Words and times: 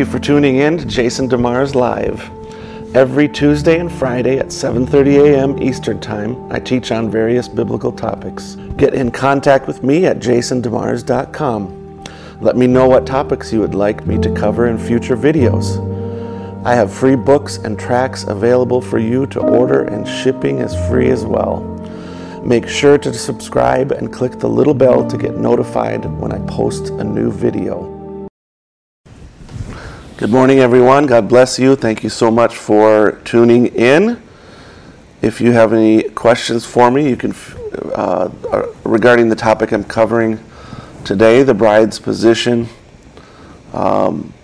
You 0.00 0.06
for 0.06 0.18
tuning 0.18 0.56
in 0.56 0.78
to 0.78 0.86
Jason 0.86 1.28
DeMars 1.28 1.74
Live. 1.74 2.30
Every 2.96 3.28
Tuesday 3.28 3.78
and 3.78 3.92
Friday 3.92 4.38
at 4.38 4.46
7:30 4.46 5.26
a.m. 5.26 5.62
Eastern 5.62 6.00
Time, 6.00 6.50
I 6.50 6.58
teach 6.58 6.90
on 6.90 7.10
various 7.10 7.48
biblical 7.48 7.92
topics. 7.92 8.56
Get 8.78 8.94
in 8.94 9.10
contact 9.10 9.66
with 9.66 9.82
me 9.82 10.06
at 10.06 10.18
jasondemars.com. 10.18 12.02
Let 12.40 12.56
me 12.56 12.66
know 12.66 12.88
what 12.88 13.06
topics 13.06 13.52
you 13.52 13.60
would 13.60 13.74
like 13.74 14.06
me 14.06 14.16
to 14.22 14.32
cover 14.32 14.68
in 14.68 14.78
future 14.78 15.18
videos. 15.18 15.66
I 16.64 16.74
have 16.74 16.90
free 16.90 17.16
books 17.16 17.58
and 17.58 17.78
tracts 17.78 18.24
available 18.24 18.80
for 18.80 18.98
you 18.98 19.26
to 19.26 19.40
order, 19.40 19.82
and 19.82 20.08
shipping 20.08 20.60
is 20.60 20.74
free 20.88 21.10
as 21.10 21.26
well. 21.26 21.60
Make 22.42 22.68
sure 22.68 22.96
to 22.96 23.12
subscribe 23.12 23.92
and 23.92 24.10
click 24.10 24.38
the 24.38 24.48
little 24.48 24.72
bell 24.72 25.06
to 25.06 25.18
get 25.18 25.36
notified 25.36 26.06
when 26.18 26.32
I 26.32 26.38
post 26.46 26.88
a 26.88 27.04
new 27.04 27.30
video. 27.30 27.99
Good 30.20 30.28
morning, 30.28 30.58
everyone. 30.58 31.06
God 31.06 31.30
bless 31.30 31.58
you. 31.58 31.74
Thank 31.76 32.04
you 32.04 32.10
so 32.10 32.30
much 32.30 32.54
for 32.54 33.12
tuning 33.24 33.68
in. 33.68 34.22
If 35.22 35.40
you 35.40 35.52
have 35.52 35.72
any 35.72 36.02
questions 36.10 36.66
for 36.66 36.90
me, 36.90 37.08
you 37.08 37.16
can 37.16 37.34
uh, 37.94 38.30
uh, 38.52 38.66
regarding 38.84 39.30
the 39.30 39.34
topic 39.34 39.72
I'm 39.72 39.82
covering 39.82 40.38
today, 41.06 41.42
the 41.42 41.54
bride's 41.54 41.98
position. 41.98 42.68
Um, 43.72 44.34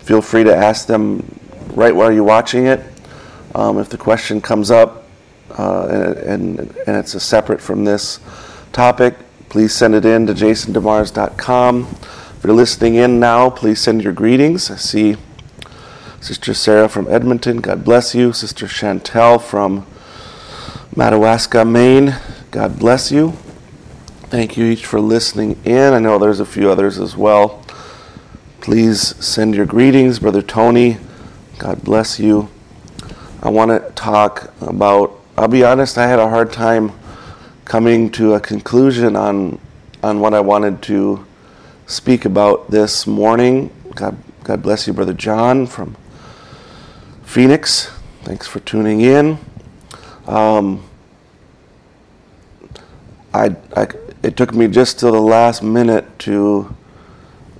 feel 0.00 0.22
free 0.22 0.42
to 0.42 0.52
ask 0.52 0.88
them 0.88 1.38
right 1.68 1.94
while 1.94 2.10
you're 2.10 2.24
watching 2.24 2.66
it. 2.66 2.84
Um, 3.54 3.78
if 3.78 3.90
the 3.90 3.98
question 3.98 4.40
comes 4.40 4.72
up, 4.72 5.04
uh, 5.56 6.14
and, 6.26 6.58
and 6.58 6.96
it's 6.96 7.14
a 7.14 7.20
separate 7.20 7.60
from 7.60 7.84
this 7.84 8.18
topic, 8.72 9.14
please 9.50 9.72
send 9.72 9.94
it 9.94 10.04
in 10.04 10.26
to 10.26 10.34
jasondemars.com. 10.34 11.86
If 12.42 12.46
you're 12.46 12.56
listening 12.56 12.96
in 12.96 13.20
now, 13.20 13.50
please 13.50 13.80
send 13.80 14.02
your 14.02 14.12
greetings. 14.12 14.68
I 14.68 14.74
see 14.74 15.14
Sister 16.20 16.52
Sarah 16.52 16.88
from 16.88 17.06
Edmonton, 17.06 17.58
God 17.58 17.84
bless 17.84 18.16
you. 18.16 18.32
Sister 18.32 18.66
Chantel 18.66 19.40
from 19.40 19.86
Madawaska, 20.96 21.64
Maine, 21.64 22.16
God 22.50 22.80
bless 22.80 23.12
you. 23.12 23.30
Thank 24.24 24.56
you 24.56 24.64
each 24.64 24.84
for 24.84 25.00
listening 25.00 25.56
in. 25.64 25.92
I 25.92 26.00
know 26.00 26.18
there's 26.18 26.40
a 26.40 26.44
few 26.44 26.68
others 26.68 26.98
as 26.98 27.16
well. 27.16 27.64
Please 28.60 29.14
send 29.24 29.54
your 29.54 29.64
greetings, 29.64 30.18
Brother 30.18 30.42
Tony. 30.42 30.96
God 31.58 31.84
bless 31.84 32.18
you. 32.18 32.48
I 33.40 33.50
want 33.50 33.70
to 33.70 33.92
talk 33.92 34.52
about 34.60 35.16
I'll 35.38 35.46
be 35.46 35.62
honest, 35.62 35.96
I 35.96 36.08
had 36.08 36.18
a 36.18 36.28
hard 36.28 36.52
time 36.52 36.90
coming 37.64 38.10
to 38.10 38.34
a 38.34 38.40
conclusion 38.40 39.14
on 39.14 39.60
on 40.02 40.18
what 40.18 40.34
I 40.34 40.40
wanted 40.40 40.82
to 40.82 41.24
speak 41.92 42.24
about 42.24 42.70
this 42.70 43.06
morning. 43.06 43.70
God, 43.94 44.16
God 44.44 44.62
bless 44.62 44.86
you, 44.86 44.94
Brother 44.94 45.12
John 45.12 45.66
from 45.66 45.94
Phoenix. 47.22 47.90
Thanks 48.22 48.46
for 48.46 48.60
tuning 48.60 49.02
in. 49.02 49.36
Um, 50.26 50.82
I, 53.34 53.54
I, 53.76 53.88
it 54.22 54.38
took 54.38 54.54
me 54.54 54.68
just 54.68 55.00
till 55.00 55.12
the 55.12 55.20
last 55.20 55.62
minute 55.62 56.18
to 56.20 56.74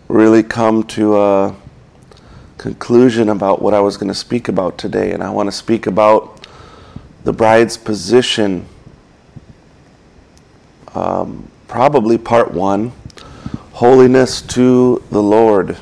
really 0.08 0.42
come 0.42 0.84
to 0.84 1.18
a 1.20 1.54
conclusion 2.56 3.28
about 3.28 3.60
what 3.60 3.74
I 3.74 3.80
was 3.80 3.98
going 3.98 4.08
to 4.08 4.14
speak 4.14 4.48
about 4.48 4.78
today, 4.78 5.12
and 5.12 5.22
I 5.22 5.28
want 5.28 5.48
to 5.48 5.52
speak 5.52 5.86
about 5.86 6.46
the 7.24 7.34
bride's 7.34 7.76
position, 7.76 8.64
um, 10.94 11.50
probably 11.68 12.16
part 12.16 12.50
one 12.50 12.92
holiness 13.72 14.42
to 14.42 15.02
the 15.10 15.22
Lord. 15.22 15.78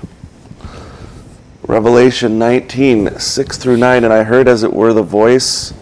Revelation 1.62 2.38
19, 2.38 3.18
6 3.18 3.58
through 3.58 3.76
9. 3.76 4.04
And 4.04 4.12
I 4.12 4.22
heard, 4.22 4.48
as 4.48 4.62
it 4.62 4.72
were, 4.72 4.92
the 4.92 5.02
voice 5.02 5.72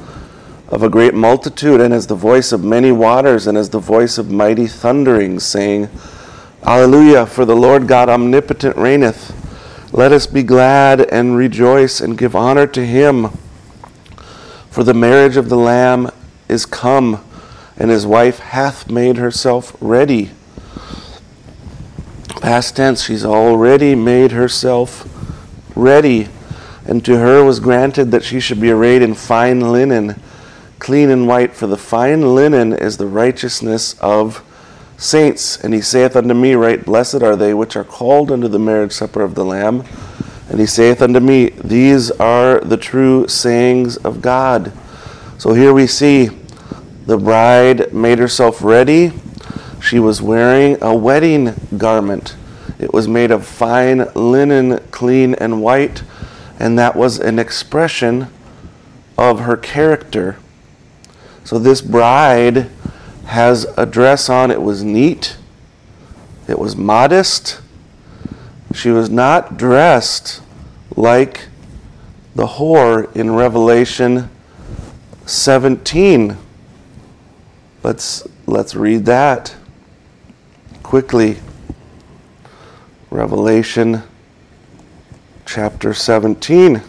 of 0.69 0.83
a 0.83 0.89
great 0.89 1.15
multitude, 1.15 1.81
and 1.81 1.95
as 1.95 2.07
the 2.07 2.15
voice 2.15 2.53
of 2.53 2.63
many 2.63 2.93
waters, 2.93 3.47
and 3.47 3.57
as 3.57 3.71
the 3.71 3.79
voice 3.79 4.19
of 4.19 4.31
mighty 4.31 4.67
thunderings, 4.67 5.45
saying, 5.45 5.89
Alleluia, 6.63 7.25
for 7.27 7.45
the 7.45 7.57
Lord 7.57 7.87
God 7.87 8.09
omnipotent 8.09 8.77
reigneth. 8.77 9.35
Let 9.93 10.13
us 10.13 10.27
be 10.27 10.43
glad 10.43 11.01
and 11.01 11.37
rejoice 11.37 12.01
and 12.01 12.19
give 12.19 12.37
honor 12.37 12.67
to 12.67 12.85
him. 12.85 13.31
For 14.71 14.85
the 14.85 14.93
marriage 14.93 15.37
of 15.37 15.49
the 15.49 15.57
Lamb 15.57 16.11
is 16.49 16.67
come, 16.67 17.25
and 17.77 17.91
his 17.91 18.07
wife 18.07 18.39
hath 18.41 18.91
made 18.91 19.17
herself 19.17 19.77
ready. 19.81 20.33
Past 22.41 22.76
tense, 22.76 23.04
she's 23.04 23.25
already 23.25 23.94
made 23.94 24.32
herself 24.32 25.09
ready. 25.75 26.28
And 26.87 27.04
to 27.04 27.19
her 27.19 27.44
was 27.44 27.60
granted 27.60 28.10
that 28.12 28.25
she 28.25 28.41
should 28.41 28.60
be 28.60 28.71
arrayed 28.71 29.03
in 29.03 29.15
fine 29.15 29.60
linen, 29.72 30.21
clean 30.78 31.10
and 31.10 31.27
white, 31.27 31.54
for 31.54 31.66
the 31.66 31.77
fine 31.77 32.34
linen 32.34 32.72
is 32.72 32.97
the 32.97 33.06
righteousness 33.06 33.98
of 34.00 34.43
saints. 34.97 35.62
And 35.62 35.75
he 35.75 35.81
saith 35.81 36.16
unto 36.16 36.34
me, 36.34 36.54
Write 36.54 36.84
blessed 36.84 37.22
are 37.22 37.37
they 37.37 37.53
which 37.54 37.77
are 37.77 37.84
called 37.84 38.31
unto 38.31 38.48
the 38.48 38.59
marriage 38.59 38.93
supper 38.93 39.22
of 39.22 39.34
the 39.34 39.44
Lamb. 39.44 39.84
And 40.48 40.60
he 40.60 40.66
saith 40.66 41.03
unto 41.03 41.21
me, 41.21 41.50
These 41.50 42.10
are 42.12 42.60
the 42.60 42.77
true 42.77 43.28
sayings 43.28 43.97
of 43.98 44.22
God. 44.22 44.72
So 45.37 45.53
here 45.53 45.75
we 45.75 45.87
see 45.87 46.31
the 47.06 47.19
bride 47.19 47.93
made 47.93 48.19
herself 48.19 48.62
ready. 48.62 49.12
She 49.81 49.99
was 49.99 50.21
wearing 50.21 50.77
a 50.83 50.94
wedding 50.94 51.55
garment. 51.77 52.37
It 52.78 52.93
was 52.93 53.09
made 53.09 53.31
of 53.31 53.47
fine 53.47 54.06
linen, 54.15 54.78
clean 54.91 55.34
and 55.34 55.62
white, 55.62 56.03
and 56.59 56.78
that 56.78 56.97
was 56.97 57.19
an 57.19 57.39
expression 57.39 58.28
of 59.16 59.41
her 59.41 59.56
character. 59.56 60.37
So 61.44 61.59
this 61.59 61.81
bride 61.81 62.71
has 63.27 63.65
a 63.77 63.87
dress 63.87 64.28
on. 64.28 64.50
It 64.50 64.62
was 64.62 64.84
neat, 64.84 65.37
it 66.47 66.59
was 66.59 66.77
modest 66.77 67.60
she 68.75 68.91
was 68.91 69.09
not 69.09 69.56
dressed 69.56 70.43
like 70.95 71.49
the 72.34 72.47
whore 72.47 73.15
in 73.16 73.34
Revelation 73.34 74.31
17. 75.27 76.37
Let's, 77.83 78.27
let's 78.47 78.75
read 78.75 79.06
that 79.06 79.56
quickly. 80.88 81.37
Revelation 83.10 84.03
chapter 85.44 85.93
17. 85.93 86.81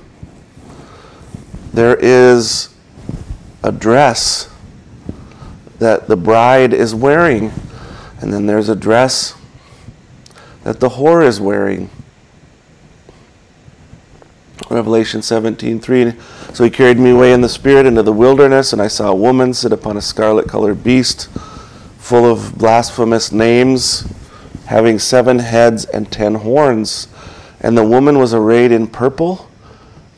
There 1.73 1.97
is 1.97 2.73
a 3.61 3.73
dress 3.73 4.49
that 5.79 6.07
the 6.07 6.15
bride 6.15 6.71
is 6.71 6.95
wearing, 6.95 7.51
and 8.21 8.31
then 8.31 8.45
there's 8.45 8.69
a 8.69 8.75
dress 8.75 9.35
that 10.63 10.79
the 10.79 10.91
whore 10.91 11.21
is 11.21 11.41
wearing. 11.41 11.89
Revelation 14.69 15.19
17:3 15.19 16.15
So 16.55 16.63
he 16.63 16.69
carried 16.69 16.99
me 16.99 17.09
away 17.09 17.33
in 17.33 17.41
the 17.41 17.49
spirit 17.49 17.85
into 17.85 18.03
the 18.03 18.13
wilderness 18.13 18.71
and 18.71 18.81
I 18.81 18.87
saw 18.87 19.09
a 19.09 19.15
woman 19.15 19.53
sit 19.53 19.73
upon 19.73 19.97
a 19.97 20.01
scarlet 20.01 20.47
colored 20.47 20.85
beast 20.85 21.27
full 22.09 22.25
of 22.25 22.57
blasphemous 22.57 23.31
names 23.31 24.11
having 24.65 24.97
seven 24.97 25.37
heads 25.37 25.85
and 25.85 26.11
ten 26.11 26.33
horns 26.33 27.07
and 27.61 27.77
the 27.77 27.83
woman 27.83 28.17
was 28.17 28.33
arrayed 28.33 28.71
in 28.71 28.87
purple 28.87 29.47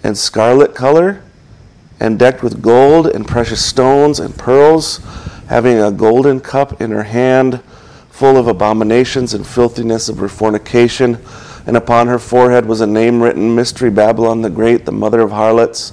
and 0.01 0.17
scarlet 0.17 0.73
color 0.73 1.21
and 1.99 2.17
decked 2.17 2.41
with 2.41 2.61
gold 2.61 3.07
and 3.07 3.27
precious 3.27 3.65
stones 3.65 4.21
and 4.21 4.37
pearls 4.37 5.01
having 5.49 5.79
a 5.79 5.91
golden 5.91 6.39
cup 6.39 6.79
in 6.79 6.91
her 6.91 7.03
hand 7.03 7.61
full 8.09 8.37
of 8.37 8.47
abominations 8.47 9.33
and 9.33 9.45
filthiness 9.45 10.07
of 10.07 10.17
her 10.17 10.29
fornication. 10.29 11.17
And 11.67 11.75
upon 11.75 12.07
her 12.07 12.19
forehead 12.19 12.65
was 12.65 12.79
a 12.79 12.87
name 12.87 13.21
written 13.21 13.53
Mystery 13.53 13.89
Babylon 13.89 14.43
the 14.43 14.49
Great, 14.49 14.85
the 14.85 14.93
mother 14.93 15.19
of 15.19 15.31
harlots, 15.31 15.91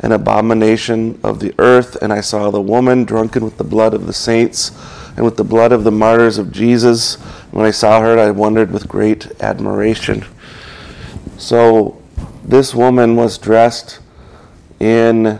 an 0.00 0.10
abomination 0.10 1.20
of 1.22 1.38
the 1.38 1.54
earth. 1.60 1.96
And 2.02 2.12
I 2.12 2.20
saw 2.20 2.50
the 2.50 2.60
woman 2.60 3.04
drunken 3.04 3.44
with 3.44 3.58
the 3.58 3.64
blood 3.64 3.94
of 3.94 4.08
the 4.08 4.12
saints 4.12 4.72
and 5.16 5.24
with 5.24 5.36
the 5.36 5.44
blood 5.44 5.72
of 5.72 5.84
the 5.84 5.90
martyrs 5.90 6.38
of 6.38 6.52
Jesus. 6.52 7.14
When 7.50 7.64
I 7.64 7.70
saw 7.70 8.00
her, 8.00 8.18
I 8.18 8.30
wondered 8.30 8.70
with 8.70 8.86
great 8.86 9.32
admiration. 9.40 10.24
So 11.38 12.00
this 12.44 12.74
woman 12.74 13.16
was 13.16 13.38
dressed 13.38 14.00
in 14.78 15.38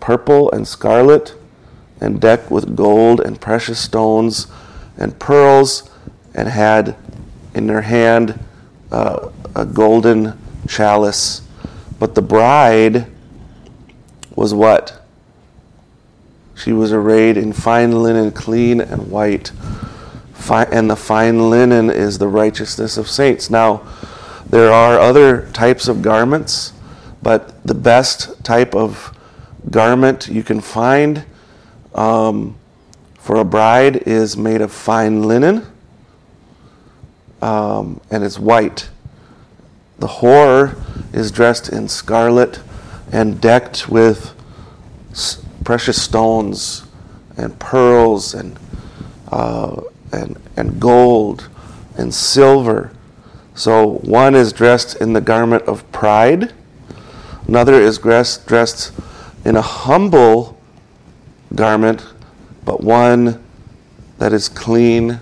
purple 0.00 0.50
and 0.50 0.66
scarlet 0.66 1.34
and 2.00 2.20
decked 2.20 2.50
with 2.50 2.76
gold 2.76 3.20
and 3.20 3.40
precious 3.40 3.78
stones 3.78 4.48
and 4.98 5.18
pearls 5.18 5.88
and 6.34 6.48
had 6.48 6.96
in 7.54 7.68
her 7.68 7.82
hand 7.82 8.38
uh, 8.92 9.30
a 9.54 9.64
golden 9.64 10.38
chalice. 10.68 11.42
But 11.98 12.14
the 12.14 12.22
bride 12.22 13.06
was 14.34 14.52
what? 14.52 15.05
She 16.56 16.72
was 16.72 16.92
arrayed 16.92 17.36
in 17.36 17.52
fine 17.52 18.02
linen, 18.02 18.32
clean 18.32 18.80
and 18.80 19.10
white. 19.10 19.52
and 20.48 20.90
the 20.90 20.96
fine 20.96 21.50
linen 21.50 21.90
is 21.90 22.18
the 22.18 22.28
righteousness 22.28 22.96
of 22.96 23.08
saints. 23.08 23.50
Now, 23.50 23.82
There 24.48 24.72
are 24.72 24.98
other 24.98 25.48
types 25.52 25.88
of 25.88 26.02
garments, 26.02 26.72
but 27.20 27.64
the 27.64 27.74
best 27.74 28.44
type 28.44 28.76
of 28.76 29.12
garment 29.70 30.28
you 30.28 30.44
can 30.44 30.60
find 30.60 31.24
um, 31.94 32.56
for 33.18 33.36
a 33.36 33.44
bride 33.44 33.96
is 34.06 34.36
made 34.36 34.60
of 34.60 34.70
fine 34.70 35.24
linen 35.24 35.66
um, 37.42 38.00
and 38.10 38.22
it's 38.22 38.38
white. 38.38 38.88
The 39.98 40.06
whore 40.06 40.78
is 41.12 41.30
dressed 41.32 41.68
in 41.68 41.88
scarlet 41.88 42.60
and 43.10 43.40
decked 43.40 43.88
with 43.88 44.32
precious 45.66 46.00
stones 46.00 46.84
and 47.36 47.58
pearls 47.58 48.34
and, 48.34 48.56
uh, 49.32 49.82
and, 50.12 50.40
and 50.56 50.80
gold 50.80 51.48
and 51.98 52.14
silver. 52.14 52.92
So 53.56 53.94
one 53.98 54.36
is 54.36 54.52
dressed 54.52 54.94
in 55.00 55.12
the 55.12 55.20
garment 55.20 55.64
of 55.64 55.90
pride, 55.90 56.52
another 57.48 57.74
is 57.74 57.98
dressed, 57.98 58.46
dressed 58.46 58.92
in 59.44 59.56
a 59.56 59.60
humble 59.60 60.56
garment, 61.52 62.06
but 62.64 62.84
one 62.84 63.42
that 64.18 64.32
is 64.32 64.48
clean 64.48 65.18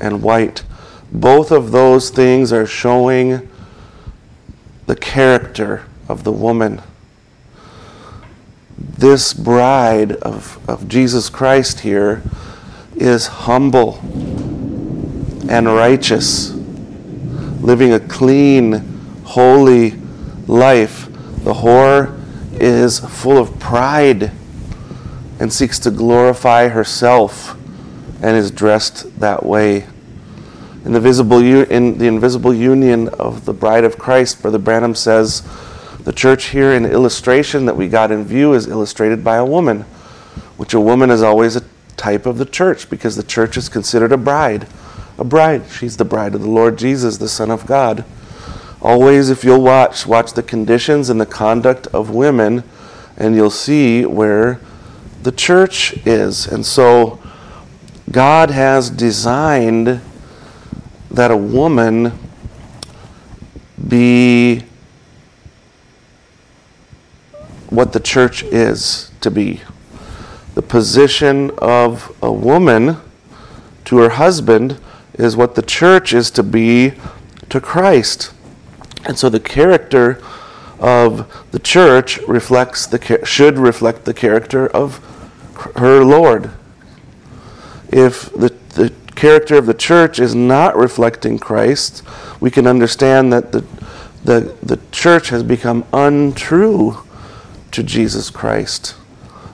and 0.00 0.22
white. 0.22 0.62
Both 1.10 1.50
of 1.50 1.72
those 1.72 2.08
things 2.10 2.52
are 2.52 2.66
showing 2.66 3.50
the 4.86 4.96
character 4.96 5.82
of 6.08 6.22
the 6.22 6.32
woman. 6.32 6.82
This 8.82 9.32
bride 9.32 10.12
of, 10.12 10.58
of 10.68 10.88
Jesus 10.88 11.28
Christ 11.28 11.80
here 11.80 12.20
is 12.96 13.28
humble 13.28 13.98
and 15.48 15.66
righteous, 15.66 16.50
living 16.50 17.92
a 17.92 18.00
clean, 18.00 18.72
holy 19.24 19.92
life. 20.48 21.06
The 21.44 21.54
whore 21.54 22.20
is 22.60 22.98
full 22.98 23.38
of 23.38 23.60
pride 23.60 24.32
and 25.38 25.52
seeks 25.52 25.78
to 25.80 25.92
glorify 25.92 26.68
herself 26.68 27.56
and 28.20 28.36
is 28.36 28.50
dressed 28.50 29.20
that 29.20 29.46
way. 29.46 29.86
In 30.84 30.92
the, 30.92 31.00
visible, 31.00 31.38
in 31.38 31.98
the 31.98 32.06
invisible 32.06 32.52
union 32.52 33.08
of 33.10 33.44
the 33.44 33.52
bride 33.52 33.84
of 33.84 33.96
Christ, 33.96 34.42
Brother 34.42 34.58
Branham 34.58 34.96
says, 34.96 35.48
the 36.04 36.12
church 36.12 36.46
here 36.46 36.72
in 36.72 36.84
illustration 36.84 37.66
that 37.66 37.76
we 37.76 37.88
got 37.88 38.10
in 38.10 38.24
view 38.24 38.54
is 38.54 38.66
illustrated 38.66 39.22
by 39.22 39.36
a 39.36 39.44
woman, 39.44 39.82
which 40.56 40.74
a 40.74 40.80
woman 40.80 41.10
is 41.10 41.22
always 41.22 41.54
a 41.54 41.62
type 41.96 42.26
of 42.26 42.38
the 42.38 42.44
church 42.44 42.90
because 42.90 43.14
the 43.14 43.22
church 43.22 43.56
is 43.56 43.68
considered 43.68 44.10
a 44.10 44.16
bride. 44.16 44.66
A 45.18 45.24
bride. 45.24 45.62
She's 45.70 45.96
the 45.96 46.04
bride 46.04 46.34
of 46.34 46.42
the 46.42 46.50
Lord 46.50 46.76
Jesus, 46.76 47.18
the 47.18 47.28
Son 47.28 47.50
of 47.50 47.66
God. 47.66 48.04
Always, 48.80 49.30
if 49.30 49.44
you'll 49.44 49.62
watch, 49.62 50.04
watch 50.06 50.32
the 50.32 50.42
conditions 50.42 51.08
and 51.08 51.20
the 51.20 51.26
conduct 51.26 51.86
of 51.88 52.10
women, 52.10 52.64
and 53.16 53.36
you'll 53.36 53.50
see 53.50 54.04
where 54.04 54.58
the 55.22 55.30
church 55.30 55.94
is. 56.04 56.48
And 56.48 56.66
so, 56.66 57.20
God 58.10 58.50
has 58.50 58.90
designed 58.90 60.00
that 61.12 61.30
a 61.30 61.36
woman 61.36 62.18
be 63.86 64.64
what 67.72 67.92
the 67.92 68.00
church 68.00 68.42
is 68.42 69.10
to 69.22 69.30
be. 69.30 69.62
The 70.54 70.62
position 70.62 71.50
of 71.58 72.14
a 72.22 72.30
woman 72.30 72.98
to 73.86 73.98
her 73.98 74.10
husband 74.10 74.78
is 75.14 75.36
what 75.36 75.54
the 75.54 75.62
church 75.62 76.12
is 76.12 76.30
to 76.32 76.42
be 76.42 76.92
to 77.48 77.60
Christ. 77.60 78.32
And 79.06 79.18
so 79.18 79.30
the 79.30 79.40
character 79.40 80.22
of 80.78 81.46
the 81.50 81.58
church 81.58 82.18
reflects 82.28 82.86
the 82.86 83.24
should 83.24 83.58
reflect 83.58 84.04
the 84.04 84.14
character 84.14 84.66
of 84.68 84.98
her 85.76 86.04
Lord. 86.04 86.50
If 87.88 88.32
the, 88.32 88.50
the 88.74 88.92
character 89.14 89.56
of 89.56 89.66
the 89.66 89.74
church 89.74 90.18
is 90.18 90.34
not 90.34 90.76
reflecting 90.76 91.38
Christ, 91.38 92.02
we 92.40 92.50
can 92.50 92.66
understand 92.66 93.32
that 93.32 93.52
the, 93.52 93.64
the, 94.24 94.54
the 94.62 94.78
church 94.90 95.30
has 95.30 95.42
become 95.42 95.84
untrue 95.92 96.98
to 97.72 97.82
Jesus 97.82 98.30
Christ. 98.30 98.94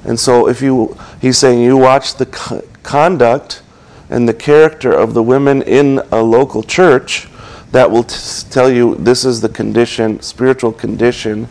And 0.04 0.18
so 0.18 0.48
if 0.48 0.62
you 0.62 0.96
he's 1.20 1.38
saying 1.38 1.60
you 1.60 1.76
watch 1.76 2.14
the 2.14 2.26
co- 2.26 2.62
conduct 2.82 3.62
and 4.10 4.28
the 4.28 4.34
character 4.34 4.92
of 4.92 5.14
the 5.14 5.22
women 5.22 5.62
in 5.62 6.00
a 6.12 6.22
local 6.22 6.62
church 6.62 7.28
that 7.72 7.90
will 7.90 8.04
t- 8.04 8.48
tell 8.50 8.70
you 8.70 8.94
this 8.96 9.24
is 9.24 9.40
the 9.40 9.48
condition 9.48 10.20
spiritual 10.20 10.72
condition 10.72 11.48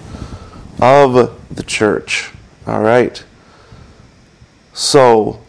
of 0.81 1.37
the 1.51 1.63
church. 1.63 2.31
All 2.65 2.81
right. 2.81 3.23
So 4.73 5.41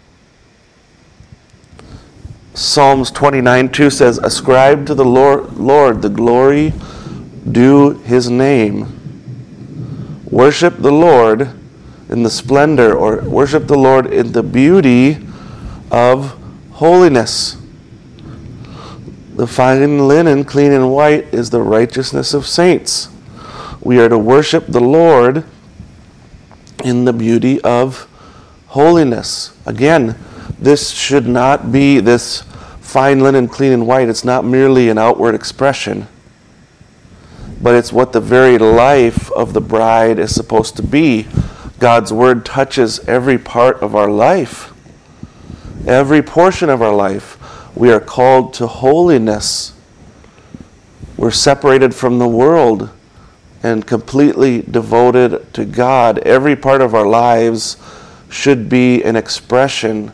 Psalms 2.58 3.12
29 3.12 3.68
2 3.68 3.88
says, 3.88 4.18
Ascribe 4.18 4.84
to 4.86 4.94
the 4.94 5.04
Lord, 5.04 5.56
Lord 5.58 6.02
the 6.02 6.08
glory 6.08 6.72
due 7.52 7.98
his 8.00 8.28
name. 8.28 8.97
Worship 10.30 10.76
the 10.78 10.92
Lord 10.92 11.50
in 12.08 12.22
the 12.22 12.30
splendor, 12.30 12.96
or 12.96 13.20
worship 13.22 13.66
the 13.66 13.78
Lord 13.78 14.06
in 14.06 14.32
the 14.32 14.42
beauty 14.42 15.19
of 15.90 16.38
holiness. 16.72 17.56
The 19.36 19.46
fine 19.46 20.08
linen, 20.08 20.44
clean 20.44 20.72
and 20.72 20.92
white, 20.92 21.32
is 21.32 21.50
the 21.50 21.62
righteousness 21.62 22.34
of 22.34 22.46
saints. 22.46 23.08
We 23.80 24.00
are 24.00 24.08
to 24.08 24.19
worship 24.19 24.66
the 24.66 24.80
Lord 24.80 25.44
in 26.85 27.04
the 27.04 27.12
beauty 27.12 27.61
of 27.62 28.08
holiness. 28.68 29.56
Again, 29.64 30.18
this 30.58 30.90
should 30.90 31.26
not 31.26 31.70
be 31.73 32.00
this 32.00 32.42
fine 32.80 33.20
linen, 33.20 33.49
clean 33.49 33.73
and 33.73 33.87
white, 33.87 34.08
it's 34.08 34.25
not 34.25 34.44
merely 34.44 34.88
an 34.88 34.99
outward 34.99 35.35
expression, 35.35 36.06
but 37.60 37.74
it's 37.74 37.92
what 37.92 38.12
the 38.12 38.20
very 38.20 38.58
life 38.58 39.30
of 39.32 39.52
the 39.52 39.60
bride 39.60 40.18
is 40.18 40.34
supposed 40.34 40.76
to 40.76 40.82
be. 40.82 41.26
God's 41.78 42.12
word 42.12 42.44
touches 42.44 43.00
every 43.08 43.38
part 43.38 43.80
of 43.82 43.94
our 43.94 44.10
life, 44.10 44.72
every 45.86 46.22
portion 46.22 46.68
of 46.70 46.82
our 46.82 46.94
life. 46.94 47.36
We 47.76 47.92
are 47.92 48.00
called 48.00 48.54
to 48.54 48.66
holiness. 48.66 49.72
We're 51.16 51.30
separated 51.30 51.94
from 51.94 52.18
the 52.18 52.28
world 52.28 52.90
and 53.62 53.86
completely 53.86 54.62
devoted 54.62 55.52
to 55.54 55.64
God. 55.64 56.18
Every 56.20 56.56
part 56.56 56.80
of 56.80 56.94
our 56.94 57.06
lives 57.06 57.76
should 58.30 58.68
be 58.68 59.02
an 59.02 59.16
expression 59.16 60.12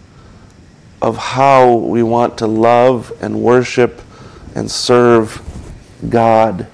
of 1.02 1.16
how 1.16 1.74
we 1.74 2.02
want 2.02 2.38
to 2.38 2.46
love 2.46 3.12
and 3.20 3.42
worship 3.42 4.00
and 4.54 4.70
serve 4.70 5.42
God. 6.08 6.66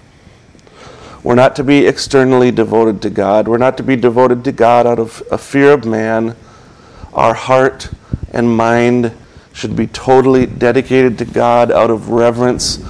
We're 1.22 1.34
not 1.34 1.54
to 1.56 1.64
be 1.64 1.86
externally 1.86 2.50
devoted 2.50 3.02
to 3.02 3.10
God. 3.10 3.46
We're 3.46 3.58
not 3.58 3.76
to 3.76 3.82
be 3.82 3.96
devoted 3.96 4.42
to 4.44 4.52
God 4.52 4.86
out 4.86 4.98
of 4.98 5.22
a 5.30 5.36
fear 5.36 5.72
of 5.72 5.84
man. 5.84 6.34
Our 7.12 7.34
heart 7.34 7.90
and 8.32 8.56
mind 8.56 9.12
should 9.52 9.76
be 9.76 9.86
totally 9.86 10.46
dedicated 10.46 11.18
to 11.18 11.24
God 11.26 11.70
out 11.70 11.90
of 11.90 12.08
reverence 12.08 12.82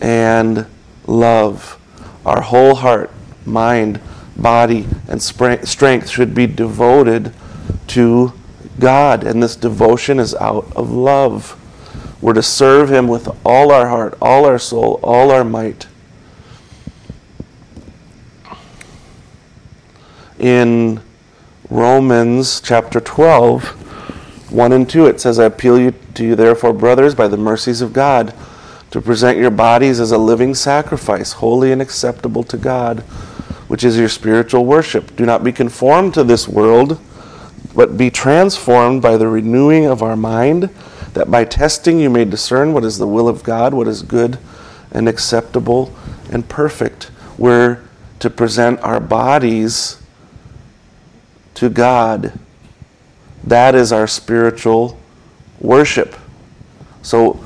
and 0.00 0.66
love. 1.06 1.78
Our 2.24 2.40
whole 2.40 2.74
heart, 2.74 3.12
mind, 3.44 4.00
body, 4.36 4.86
and 5.08 5.22
strength 5.22 6.08
should 6.08 6.34
be 6.34 6.46
devoted 6.48 7.32
to 7.88 8.32
God, 8.80 9.22
and 9.24 9.42
this 9.42 9.54
devotion 9.54 10.18
is 10.18 10.34
out 10.34 10.70
of 10.74 10.90
love. 10.90 11.62
We're 12.20 12.32
to 12.32 12.42
serve 12.42 12.90
Him 12.90 13.06
with 13.06 13.28
all 13.44 13.70
our 13.70 13.88
heart, 13.88 14.18
all 14.20 14.44
our 14.44 14.58
soul, 14.58 14.98
all 15.02 15.30
our 15.30 15.44
might. 15.44 15.86
In 20.38 21.00
Romans 21.70 22.60
chapter 22.60 23.00
12, 23.00 24.52
1 24.52 24.72
and 24.72 24.88
2, 24.88 25.06
it 25.06 25.20
says, 25.20 25.38
I 25.38 25.44
appeal 25.44 25.92
to 25.92 26.24
you, 26.24 26.34
therefore, 26.34 26.72
brothers, 26.72 27.14
by 27.14 27.28
the 27.28 27.36
mercies 27.36 27.80
of 27.80 27.92
God, 27.92 28.34
to 28.90 29.00
present 29.00 29.38
your 29.38 29.50
bodies 29.50 29.98
as 29.98 30.12
a 30.12 30.18
living 30.18 30.54
sacrifice, 30.54 31.32
holy 31.32 31.72
and 31.72 31.82
acceptable 31.82 32.42
to 32.44 32.56
God, 32.56 33.00
which 33.68 33.82
is 33.82 33.98
your 33.98 34.08
spiritual 34.08 34.64
worship. 34.64 35.16
Do 35.16 35.26
not 35.26 35.42
be 35.42 35.52
conformed 35.52 36.14
to 36.14 36.24
this 36.24 36.46
world 36.46 37.00
but 37.76 37.98
be 37.98 38.10
transformed 38.10 39.02
by 39.02 39.18
the 39.18 39.28
renewing 39.28 39.84
of 39.84 40.02
our 40.02 40.16
mind, 40.16 40.70
that 41.12 41.30
by 41.30 41.44
testing 41.44 42.00
you 42.00 42.08
may 42.08 42.24
discern 42.24 42.72
what 42.72 42.84
is 42.84 42.96
the 42.96 43.06
will 43.06 43.28
of 43.28 43.42
God, 43.42 43.74
what 43.74 43.86
is 43.86 44.02
good 44.02 44.38
and 44.90 45.06
acceptable 45.06 45.94
and 46.32 46.48
perfect. 46.48 47.10
We're 47.36 47.82
to 48.20 48.30
present 48.30 48.80
our 48.80 48.98
bodies 48.98 50.02
to 51.56 51.68
God. 51.68 52.38
That 53.44 53.74
is 53.74 53.92
our 53.92 54.06
spiritual 54.06 54.98
worship. 55.60 56.16
So, 57.02 57.44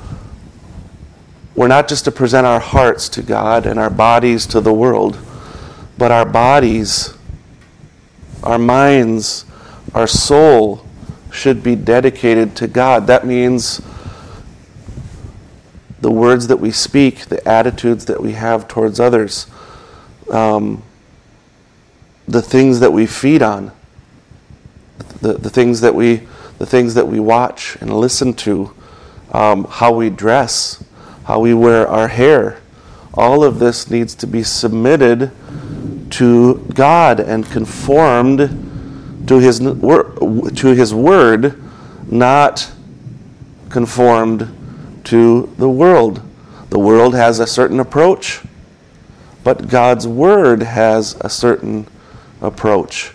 we're 1.55 1.69
not 1.69 1.89
just 1.89 2.05
to 2.05 2.13
present 2.13 2.47
our 2.47 2.61
hearts 2.61 3.09
to 3.11 3.23
God 3.23 3.67
and 3.67 3.79
our 3.79 3.91
bodies 3.91 4.47
to 4.47 4.61
the 4.61 4.73
world, 4.73 5.19
but 5.99 6.11
our 6.11 6.25
bodies, 6.25 7.13
our 8.43 8.59
minds, 8.59 9.45
our 9.95 10.07
soul 10.07 10.87
should 11.31 11.63
be 11.63 11.75
dedicated 11.75 12.57
to 12.57 12.67
God. 12.67 13.07
That 13.07 13.27
means 13.27 13.83
the 16.01 16.11
words 16.11 16.47
that 16.47 16.57
we 16.57 16.71
speak, 16.71 17.27
the 17.27 17.47
attitudes 17.47 18.07
that 18.07 18.23
we 18.23 18.33
have 18.33 18.67
towards 18.67 18.99
others, 18.99 19.47
um, 20.31 20.83
the 22.27 22.41
things 22.41 22.81
that 22.81 22.93
we 22.93 23.07
feed 23.07 23.43
on, 23.43 23.73
the, 25.21 25.35
the 25.35 25.51
things 25.51 25.81
that 25.81 25.95
we 25.95 26.27
the 26.61 26.67
things 26.67 26.93
that 26.93 27.09
we 27.09 27.19
watch 27.19 27.79
and 27.81 27.91
listen 27.91 28.35
to, 28.35 28.75
um, 29.33 29.65
how 29.65 29.95
we 29.95 30.11
dress, 30.11 30.85
how 31.25 31.41
we 31.41 31.55
wear 31.55 31.89
our 31.89 32.09
hair. 32.09 32.61
All 33.15 33.43
of 33.43 33.59
this 33.59 33.91
needs 33.91 34.15
to 34.17 34.27
be 34.27 34.43
submitted 34.43 35.31
to 36.11 36.59
God 36.75 37.19
and 37.19 37.47
conformed 37.47 38.39
to 39.27 39.39
His, 39.39 39.59
to 39.59 40.75
his 40.77 40.93
Word, 40.93 41.63
not 42.13 42.71
conformed 43.71 44.55
to 45.05 45.51
the 45.57 45.69
world. 45.69 46.21
The 46.69 46.79
world 46.79 47.15
has 47.15 47.41
a 47.41 47.47
certain 47.47 47.81
approach, 47.81 48.43
but 49.43 49.69
God's 49.69 50.07
Word 50.07 50.63
has 50.63 51.17
a 51.23 51.31
certain 51.31 51.87
approach. 52.43 53.13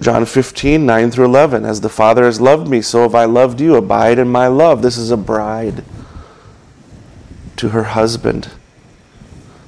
John 0.00 0.24
15, 0.24 0.86
9 0.86 1.10
through 1.10 1.24
11. 1.24 1.64
As 1.64 1.80
the 1.80 1.88
Father 1.88 2.24
has 2.24 2.40
loved 2.40 2.68
me, 2.68 2.80
so 2.80 3.02
have 3.02 3.14
I 3.14 3.24
loved 3.24 3.60
you. 3.60 3.74
Abide 3.74 4.18
in 4.18 4.28
my 4.28 4.46
love. 4.46 4.80
This 4.80 4.96
is 4.96 5.10
a 5.10 5.16
bride 5.16 5.84
to 7.56 7.70
her 7.70 7.82
husband. 7.82 8.50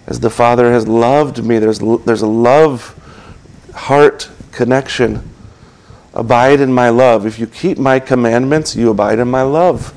As 0.06 0.20
the 0.20 0.30
Father 0.30 0.72
has 0.72 0.86
loved 0.86 1.44
me, 1.44 1.58
there's, 1.58 1.80
there's 2.04 2.22
a 2.22 2.28
love 2.28 2.96
heart 3.74 4.30
connection. 4.52 5.28
Abide 6.14 6.60
in 6.60 6.72
my 6.72 6.88
love. 6.88 7.26
If 7.26 7.38
you 7.38 7.46
keep 7.46 7.78
my 7.78 7.98
commandments, 7.98 8.76
you 8.76 8.90
abide 8.90 9.18
in 9.18 9.28
my 9.28 9.42
love. 9.42 9.94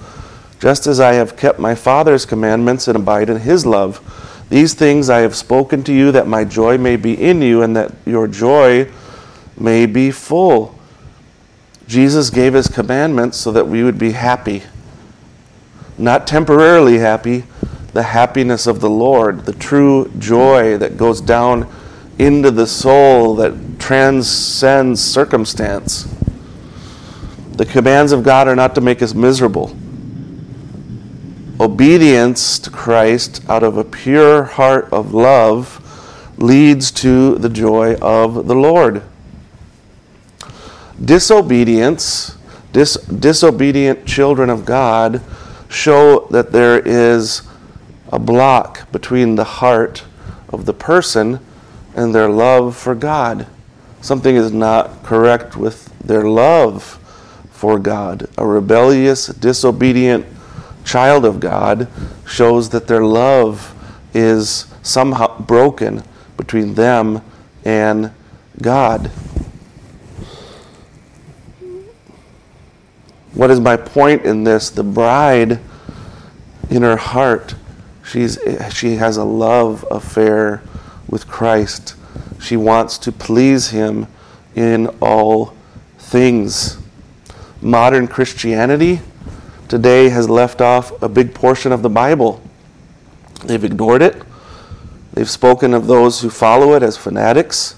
Just 0.60 0.88
as 0.88 1.00
I 1.00 1.14
have 1.14 1.38
kept 1.38 1.60
my 1.60 1.76
Father's 1.76 2.26
commandments 2.26 2.88
and 2.88 2.96
abide 2.96 3.30
in 3.30 3.38
his 3.38 3.66
love. 3.66 4.00
These 4.50 4.74
things 4.74 5.10
I 5.10 5.20
have 5.20 5.36
spoken 5.36 5.84
to 5.84 5.94
you 5.94 6.12
that 6.12 6.28
my 6.28 6.44
joy 6.44 6.78
may 6.78 6.96
be 6.96 7.14
in 7.22 7.42
you 7.42 7.62
and 7.62 7.76
that 7.76 7.92
your 8.06 8.28
joy 8.28 8.90
may 9.58 9.86
be 9.86 10.12
full. 10.12 10.76
Jesus 11.88 12.30
gave 12.30 12.54
his 12.54 12.68
commandments 12.68 13.38
so 13.38 13.52
that 13.52 13.68
we 13.68 13.84
would 13.84 13.98
be 13.98 14.12
happy. 14.12 14.64
Not 15.98 16.26
temporarily 16.26 16.98
happy, 17.00 17.44
the 17.94 18.04
happiness 18.04 18.66
of 18.66 18.80
the 18.80 18.90
Lord, 18.90 19.46
the 19.46 19.54
true 19.54 20.12
joy 20.18 20.78
that 20.78 20.98
goes 20.98 21.22
down 21.22 21.72
into 22.18 22.52
the 22.52 22.68
soul 22.68 23.36
that 23.36 23.80
transcends 23.80 25.02
circumstance. 25.02 26.08
The 27.52 27.66
commands 27.66 28.12
of 28.12 28.24
God 28.24 28.48
are 28.48 28.56
not 28.56 28.74
to 28.76 28.82
make 28.82 29.02
us 29.02 29.14
miserable. 29.14 29.76
Obedience 31.60 32.58
to 32.60 32.72
Christ 32.72 33.48
out 33.48 33.62
of 33.62 33.78
a 33.78 33.84
pure 33.84 34.44
heart 34.44 34.92
of 34.92 35.14
love 35.14 35.80
leads 36.40 36.90
to 36.92 37.36
the 37.36 37.50
joy 37.50 37.96
of 37.98 38.48
the 38.48 38.56
Lord 38.56 39.04
disobedience, 41.04 42.38
dis- 42.72 42.98
disobedient 43.06 44.06
children 44.06 44.50
of 44.50 44.66
God 44.66 45.22
show 45.70 46.28
that 46.32 46.52
there 46.52 46.80
is 46.80 47.42
a 48.12 48.20
block 48.20 48.92
between 48.92 49.36
the 49.36 49.44
heart 49.44 50.04
of 50.50 50.66
the 50.66 50.74
person 50.74 51.40
and 51.96 52.14
their 52.14 52.30
love 52.30 52.78
for 52.78 52.96
God. 52.96 53.48
Something 54.02 54.36
is 54.36 54.52
not 54.52 55.04
correct 55.04 55.58
with 55.58 55.98
their 56.00 56.24
love 56.24 57.00
for 57.52 57.80
God. 57.80 58.28
A 58.38 58.46
rebellious, 58.46 59.28
disobedient 59.28 60.26
child 60.84 61.26
of 61.26 61.40
God 61.40 61.88
shows 62.28 62.70
that 62.70 62.88
their 62.88 63.04
love 63.04 63.74
is 64.14 64.68
somehow 64.82 65.40
broken 65.40 66.04
between 66.38 66.76
them 66.76 67.22
and 67.64 68.12
God. 68.62 69.10
What 73.34 73.50
is 73.50 73.60
my 73.60 73.78
point 73.78 74.26
in 74.26 74.44
this? 74.44 74.70
The 74.70 74.84
bride, 74.84 75.60
in 76.70 76.84
her 76.84 76.98
heart, 76.98 77.56
she's, 78.06 78.38
she 78.72 78.96
has 78.98 79.18
a 79.18 79.24
love 79.24 79.86
affair 79.90 80.62
with 81.08 81.28
Christ. 81.28 81.96
She 82.40 82.56
wants 82.58 82.98
to 83.00 83.12
please 83.12 83.70
Him 83.70 84.08
in 84.56 84.88
all 85.02 85.56
things. 85.98 86.78
Modern 87.62 88.08
Christianity 88.08 89.00
today 89.68 90.10
has 90.10 90.30
left 90.30 90.62
off 90.62 91.02
a 91.02 91.10
big 91.10 91.34
portion 91.34 91.72
of 91.72 91.82
the 91.82 91.90
Bible. 91.90 92.42
They've 93.46 93.64
ignored 93.64 94.02
it. 94.02 94.22
They've 95.14 95.30
spoken 95.30 95.74
of 95.74 95.88
those 95.88 96.22
who 96.22 96.30
follow 96.30 96.74
it 96.74 96.84
as 96.84 96.98
fanatics. 96.98 97.76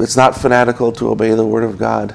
It's 0.00 0.16
not 0.16 0.36
fanatical 0.36 0.92
to 0.92 1.08
obey 1.08 1.34
the 1.34 1.46
Word 1.46 1.64
of 1.64 1.76
God. 1.76 2.14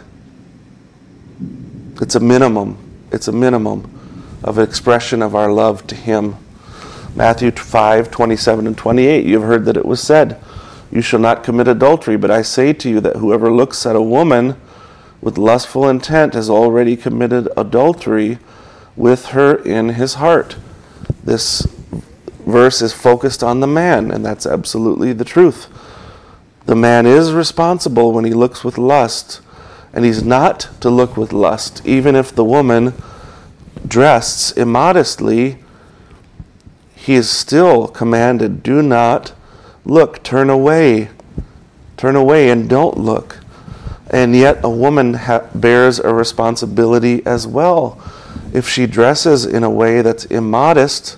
It's 2.01 2.15
a 2.15 2.19
minimum. 2.19 2.77
It's 3.11 3.27
a 3.27 3.33
minimum 3.33 3.89
of 4.43 4.57
expression 4.57 5.21
of 5.21 5.35
our 5.35 5.51
love 5.51 5.85
to 5.87 5.95
Him. 5.95 6.37
Matthew 7.15 7.51
5 7.51 8.09
27 8.09 8.67
and 8.67 8.77
28. 8.77 9.25
You 9.25 9.39
have 9.39 9.47
heard 9.47 9.65
that 9.65 9.77
it 9.77 9.85
was 9.85 10.01
said, 10.01 10.41
You 10.91 11.01
shall 11.01 11.19
not 11.19 11.43
commit 11.43 11.67
adultery, 11.67 12.17
but 12.17 12.31
I 12.31 12.41
say 12.41 12.73
to 12.73 12.89
you 12.89 12.99
that 13.01 13.17
whoever 13.17 13.51
looks 13.51 13.85
at 13.85 13.95
a 13.95 14.01
woman 14.01 14.55
with 15.21 15.37
lustful 15.37 15.87
intent 15.87 16.33
has 16.33 16.49
already 16.49 16.95
committed 16.95 17.47
adultery 17.55 18.39
with 18.95 19.27
her 19.27 19.55
in 19.55 19.89
his 19.89 20.15
heart. 20.15 20.55
This 21.23 21.67
verse 22.45 22.81
is 22.81 22.93
focused 22.93 23.43
on 23.43 23.59
the 23.59 23.67
man, 23.67 24.11
and 24.11 24.25
that's 24.25 24.45
absolutely 24.45 25.13
the 25.13 25.25
truth. 25.25 25.67
The 26.65 26.75
man 26.75 27.05
is 27.05 27.33
responsible 27.33 28.11
when 28.11 28.25
he 28.25 28.33
looks 28.33 28.63
with 28.63 28.77
lust, 28.77 29.41
and 29.93 30.05
he's 30.05 30.23
not 30.23 30.69
to 30.79 30.89
look 30.89 31.17
with 31.17 31.33
lust, 31.33 31.85
even 31.85 32.15
if 32.15 32.33
the 32.33 32.45
woman 32.45 32.93
dressed 33.87 34.57
immodestly. 34.57 35.57
He 36.95 37.15
is 37.15 37.29
still 37.29 37.87
commanded, 37.87 38.63
do 38.63 38.81
not 38.81 39.33
look, 39.83 40.23
turn 40.23 40.49
away, 40.49 41.09
turn 41.97 42.15
away, 42.15 42.49
and 42.49 42.69
don't 42.69 42.97
look. 42.97 43.39
And 44.09 44.35
yet, 44.35 44.63
a 44.63 44.69
woman 44.69 45.15
ha- 45.15 45.47
bears 45.53 45.99
a 45.99 46.13
responsibility 46.13 47.25
as 47.25 47.45
well. 47.45 48.01
If 48.53 48.69
she 48.69 48.85
dresses 48.85 49.45
in 49.45 49.63
a 49.63 49.69
way 49.69 50.01
that's 50.01 50.25
immodest 50.25 51.17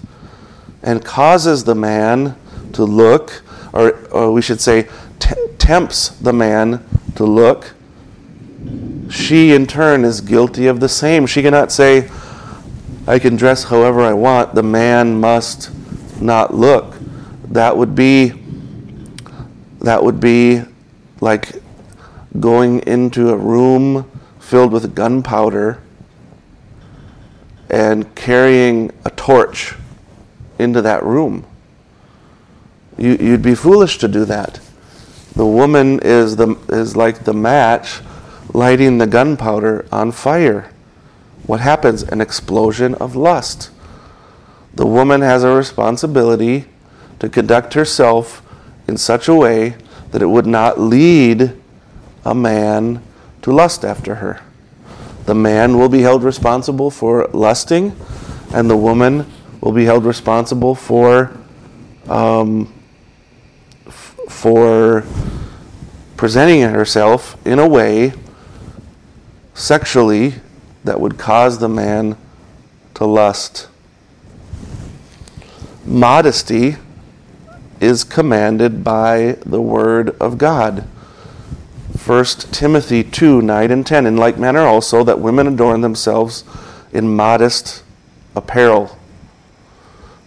and 0.82 1.04
causes 1.04 1.66
the 1.66 1.76
man 1.76 2.36
to 2.74 2.84
look, 2.84 3.44
or, 3.74 3.92
or 4.08 4.32
we 4.32 4.42
should 4.42 4.62
say, 4.62 4.88
t- 5.20 5.36
tempts 5.58 6.10
the 6.10 6.34
man 6.34 6.84
to 7.16 7.24
look, 7.24 7.74
she 9.10 9.54
in 9.54 9.68
turn 9.68 10.04
is 10.04 10.22
guilty 10.22 10.68
of 10.68 10.80
the 10.80 10.90
same. 10.90 11.26
She 11.26 11.42
cannot 11.42 11.72
say, 11.72 12.10
I 13.08 13.20
can 13.20 13.36
dress 13.36 13.66
however 13.66 14.02
I 14.02 14.14
want, 14.14 14.56
the 14.56 14.64
man 14.64 15.20
must 15.20 15.72
not 16.22 16.54
look. 16.54 16.96
That 17.50 17.78
would 17.78 17.96
be 17.96 18.34
that 19.82 20.04
would 20.04 20.20
be 20.20 20.64
like 21.22 21.62
going 22.40 22.80
into 22.88 23.30
a 23.30 23.38
room 23.38 24.10
filled 24.40 24.72
with 24.72 24.96
gunpowder 24.96 25.80
and 27.70 28.16
carrying 28.16 28.92
a 29.06 29.12
torch 29.12 29.76
into 30.58 30.82
that 30.82 31.04
room. 31.04 31.46
You, 32.98 33.18
would 33.32 33.42
be 33.42 33.54
foolish 33.56 33.98
to 34.00 34.08
do 34.08 34.26
that. 34.26 34.60
The 35.36 35.46
woman 35.46 36.00
is, 36.02 36.38
the, 36.38 36.56
is 36.70 36.96
like 36.96 37.26
the 37.26 37.34
match 37.34 38.02
lighting 38.54 38.98
the 38.98 39.08
gunpowder 39.08 39.86
on 39.92 40.12
fire. 40.12 40.72
What 41.46 41.60
happens? 41.60 42.04
An 42.04 42.22
explosion 42.22 42.96
of 42.96 43.16
lust. 43.16 43.70
The 44.74 44.86
woman 44.86 45.22
has 45.22 45.44
a 45.44 45.54
responsibility 45.54 46.66
to 47.20 47.30
conduct 47.30 47.74
herself 47.74 48.42
in 48.88 48.98
such 48.98 49.28
a 49.28 49.36
way 49.36 49.76
that 50.12 50.22
it 50.22 50.28
would 50.28 50.48
not 50.48 50.80
lead 50.80 51.52
a 52.24 52.34
man 52.34 53.02
to 53.42 53.52
lust 53.52 53.84
after 53.84 54.16
her. 54.16 54.42
The 55.26 55.36
man 55.36 55.78
will 55.78 55.90
be 55.90 56.02
held 56.02 56.24
responsible 56.24 56.92
for 56.92 57.28
lusting, 57.34 57.96
and 58.54 58.70
the 58.70 58.78
woman 58.78 59.26
will 59.60 59.72
be 59.72 59.86
held 59.86 60.06
responsible 60.06 60.76
for 60.76 61.36
um, 62.08 62.72
for 64.30 65.06
presenting 66.18 66.62
herself 66.62 67.36
in 67.46 67.60
a 67.60 67.68
way 67.68 68.14
sexually 69.54 70.36
that 70.84 71.00
would 71.00 71.18
cause 71.18 71.60
the 71.60 71.70
man 71.70 72.18
to 72.94 73.06
lust. 73.06 73.68
Modesty 75.86 76.78
is 77.80 78.04
commanded 78.04 78.84
by 78.84 79.38
the 79.46 79.62
Word 79.62 80.16
of 80.20 80.38
God. 80.38 80.88
1 82.06 82.26
Timothy 82.52 83.04
2 83.04 83.42
9 83.42 83.72
and 83.72 83.86
10. 83.86 84.06
In 84.06 84.18
like 84.18 84.38
manner 84.38 84.62
also, 84.62 85.04
that 85.04 85.20
women 85.20 85.48
adorn 85.48 85.82
themselves 85.82 86.44
in 86.94 87.16
modest 87.16 87.84
apparel, 88.36 88.98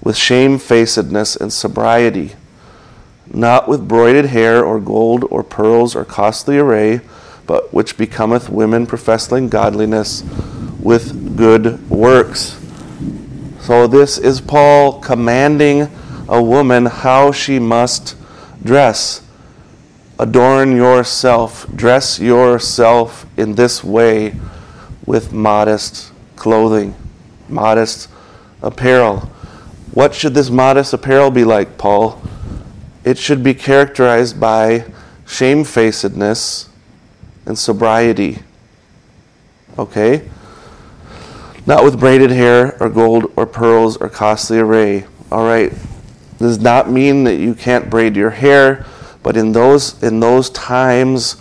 with 0.02 0.17
shamefacedness 0.17 1.37
and 1.37 1.52
sobriety, 1.52 2.35
not 3.33 3.69
with 3.69 3.89
broided 3.89 4.27
hair 4.27 4.65
or 4.65 4.81
gold 4.81 5.25
or 5.31 5.43
pearls 5.43 5.95
or 5.95 6.05
costly 6.05 6.59
array, 6.59 7.01
but 7.47 7.73
which 7.73 7.97
becometh 7.97 8.49
women 8.49 8.87
professing 8.87 9.49
godliness 9.49 10.23
with 10.81 11.37
good 11.37 11.89
works. 11.89 12.59
So, 13.61 13.87
this 13.87 14.19
is 14.19 14.41
Paul 14.41 15.01
commanding 15.01 15.89
a 16.29 16.43
woman 16.43 16.87
how 16.87 17.33
she 17.33 17.59
must 17.59 18.17
dress. 18.63 19.23
Adorn 20.19 20.75
yourself, 20.77 21.67
dress 21.75 22.19
yourself 22.19 23.27
in 23.37 23.55
this 23.55 23.85
way 23.85 24.35
with 25.07 25.33
modest 25.33 26.13
clothing, 26.37 26.95
modest 27.49 28.09
apparel. 28.63 29.21
What 29.93 30.15
should 30.15 30.35
this 30.35 30.51
modest 30.51 30.93
apparel 30.93 31.31
be 31.31 31.45
like, 31.45 31.79
Paul? 31.79 32.21
It 33.09 33.17
should 33.17 33.43
be 33.43 33.55
characterized 33.55 34.38
by 34.38 34.85
shamefacedness 35.27 36.69
and 37.47 37.59
sobriety. 37.59 38.41
Okay? 39.79 40.29
Not 41.65 41.85
with 41.85 41.99
braided 41.99 42.31
hair 42.31 42.77
or 42.79 42.91
gold 42.91 43.33
or 43.35 43.47
pearls 43.47 43.97
or 43.97 44.11
costly 44.11 44.59
array. 44.59 45.07
All 45.33 45.47
right. 45.47 45.73
Does 46.37 46.59
not 46.61 46.91
mean 46.91 47.25
that 47.25 47.37
you 47.37 47.55
can't 47.55 47.88
braid 47.88 48.15
your 48.15 48.29
hair, 48.29 48.85
but 49.23 49.38
in 49.38 49.53
those 49.53 50.03
in 50.03 50.21
those 50.21 50.50
times, 50.50 51.41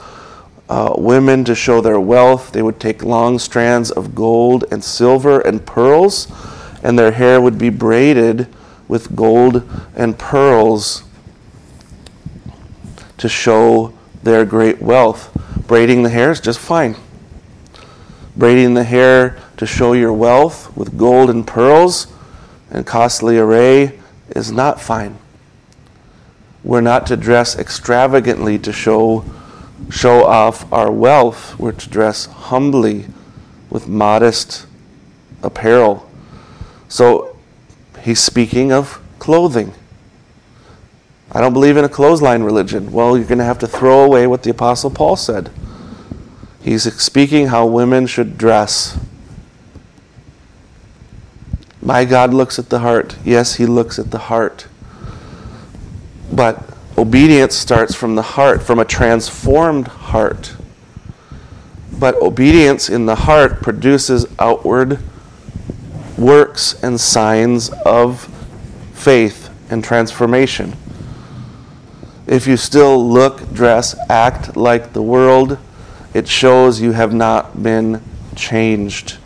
uh, 0.70 0.94
women 0.98 1.44
to 1.44 1.54
show 1.54 1.82
their 1.82 2.00
wealth, 2.00 2.54
they 2.54 2.62
would 2.62 2.80
take 2.80 3.04
long 3.04 3.40
strands 3.40 3.92
of 3.92 4.16
gold 4.16 4.64
and 4.72 4.82
silver 4.82 5.42
and 5.42 5.66
pearls, 5.66 6.32
and 6.82 6.98
their 6.98 7.12
hair 7.12 7.42
would 7.42 7.58
be 7.58 7.70
braided 7.70 8.48
with 8.88 9.18
gold 9.18 9.70
and 9.98 10.18
pearls 10.18 11.04
to 13.18 13.30
show 13.30 13.94
their 14.24 14.46
great 14.46 14.82
wealth. 14.82 15.32
Braiding 15.68 16.04
the 16.04 16.10
hair 16.10 16.32
is 16.32 16.40
just 16.40 16.60
fine. 16.60 16.96
Braiding 18.36 18.74
the 18.74 18.84
hair 18.84 19.38
to 19.58 19.66
show 19.66 19.94
your 19.94 20.14
wealth 20.14 20.76
with 20.78 20.98
gold 20.98 21.30
and 21.30 21.46
pearls 21.46 22.08
and 22.70 22.86
costly 22.86 23.38
array 23.38 24.00
is 24.30 24.52
not 24.52 24.80
fine. 24.80 25.18
We're 26.64 26.82
not 26.82 27.08
to 27.08 27.18
dress 27.18 27.58
extravagantly 27.58 28.60
to 28.60 28.74
show 28.74 29.26
show 29.90 30.26
off 30.26 30.72
our 30.74 30.92
wealth. 30.92 31.58
We're 31.60 31.72
to 31.72 31.90
dress 31.90 32.26
humbly 32.26 33.06
with 33.70 33.88
modest 33.88 34.66
apparel. 35.44 36.10
So 36.90 37.38
he's 38.02 38.20
speaking 38.20 38.72
of 38.72 39.02
clothing. 39.20 39.74
I 41.32 41.42
don't 41.42 41.54
believe 41.54 41.78
in 41.78 41.84
a 41.84 41.90
clothesline 41.90 42.44
religion. 42.44 42.92
Well, 42.92 43.18
you're 43.18 43.28
going 43.28 43.38
to 43.40 43.44
have 43.44 43.60
to 43.60 43.68
throw 43.68 44.04
away 44.04 44.28
what 44.28 44.44
the 44.44 44.50
Apostle 44.50 44.90
Paul 44.90 45.16
said. 45.16 45.52
He's 46.62 46.92
speaking 47.02 47.48
how 47.48 47.66
women 47.66 48.08
should 48.08 48.38
dress. 48.38 49.00
My 51.82 52.06
God 52.06 52.34
looks 52.34 52.58
at 52.60 52.70
the 52.70 52.80
heart. 52.80 53.18
Yes, 53.24 53.56
He 53.56 53.66
looks 53.66 54.00
at 54.00 54.12
the 54.12 54.18
heart. 54.18 54.68
But 56.32 56.62
obedience 56.98 57.56
starts 57.56 57.94
from 57.94 58.16
the 58.16 58.22
heart, 58.22 58.64
from 58.64 58.80
a 58.80 58.86
transformed 58.86 59.88
heart. 59.88 60.56
But 62.00 62.16
obedience 62.22 62.90
in 62.90 63.06
the 63.06 63.16
heart 63.16 63.62
produces 63.62 64.26
outward 64.40 65.00
works 66.18 66.82
and 66.84 67.00
signs 67.00 67.70
of 67.86 68.26
faith 68.94 69.50
and 69.70 69.84
transformation. 69.84 70.76
If 72.28 72.46
you 72.46 72.58
still 72.58 73.08
look, 73.08 73.54
dress, 73.54 73.96
act 74.10 74.58
like 74.58 74.94
the 74.94 75.02
world, 75.02 75.58
it 76.14 76.28
shows 76.28 76.82
you 76.82 76.92
have 76.92 77.14
not 77.14 77.64
been 77.64 78.02
changed. 78.36 79.18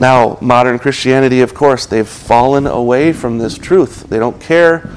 Now, 0.00 0.38
modern 0.40 0.78
Christianity, 0.78 1.42
of 1.42 1.54
course, 1.54 1.86
they've 1.86 2.08
fallen 2.08 2.66
away 2.66 3.12
from 3.12 3.38
this 3.38 3.56
truth. 3.56 4.04
They 4.08 4.18
don't 4.18 4.40
care. 4.40 4.90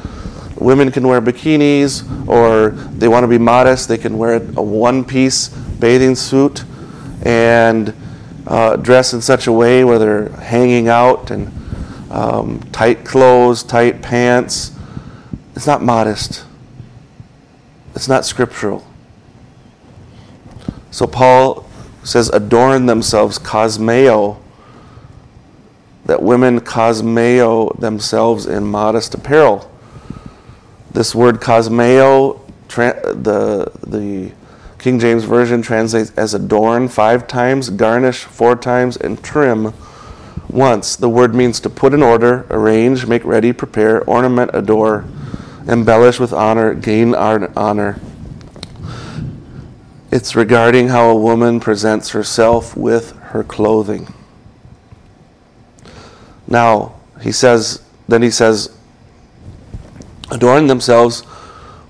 Women 0.55 0.91
can 0.91 1.07
wear 1.07 1.21
bikinis, 1.21 2.07
or 2.27 2.69
they 2.69 3.07
want 3.07 3.23
to 3.23 3.27
be 3.27 3.38
modest, 3.38 3.89
they 3.89 3.97
can 3.97 4.17
wear 4.17 4.36
a 4.36 4.62
one 4.62 5.03
piece 5.03 5.49
bathing 5.49 6.15
suit 6.15 6.63
and 7.23 7.93
uh, 8.47 8.77
dress 8.77 9.13
in 9.13 9.21
such 9.21 9.47
a 9.47 9.51
way 9.51 9.83
where 9.83 9.99
they're 9.99 10.29
hanging 10.29 10.88
out 10.88 11.31
and 11.31 11.51
um, 12.09 12.62
tight 12.71 13.03
clothes, 13.03 13.62
tight 13.62 14.01
pants. 14.01 14.71
It's 15.55 15.67
not 15.67 15.81
modest, 15.81 16.45
it's 17.95 18.08
not 18.08 18.25
scriptural. 18.25 18.86
So 20.91 21.08
Paul 21.08 21.67
says, 22.03 22.29
adorn 22.29 22.86
themselves, 22.86 23.39
cosmeo, 23.39 24.38
that 26.06 26.21
women 26.21 26.60
cosmeo 26.60 27.79
themselves 27.79 28.45
in 28.45 28.65
modest 28.65 29.13
apparel. 29.13 29.71
This 30.91 31.15
word 31.15 31.38
cosmeo, 31.38 32.39
the, 32.67 33.71
the 33.88 34.32
King 34.77 34.99
James 34.99 35.23
Version 35.23 35.62
translates 35.62 36.12
as 36.17 36.34
adorn 36.34 36.89
five 36.89 37.27
times, 37.27 37.69
garnish 37.69 38.25
four 38.25 38.56
times, 38.56 38.97
and 38.97 39.23
trim 39.23 39.73
once. 40.49 40.95
The 40.95 41.10
word 41.10 41.34
means 41.34 41.60
to 41.62 41.69
put 41.69 41.93
in 41.93 42.03
order, 42.03 42.45
arrange, 42.49 43.08
make 43.08 43.23
ready, 43.23 43.53
prepare, 43.53 44.03
ornament, 44.03 44.51
adore, 44.53 45.06
embellish 45.67 46.19
with 46.19 46.34
honor, 46.34 46.73
gain 46.73 47.15
honor. 47.15 47.99
It's 50.12 50.36
regarding 50.36 50.89
how 50.89 51.10
a 51.10 51.15
woman 51.15 51.60
presents 51.60 52.10
herself 52.10 52.78
with 52.78 53.15
her 53.17 53.43
clothing. 53.43 54.13
Now, 56.47 56.95
he 57.21 57.32
says, 57.32 57.82
then 58.08 58.21
he 58.21 58.30
says, 58.30 58.76
adorn 60.30 60.67
themselves 60.67 61.23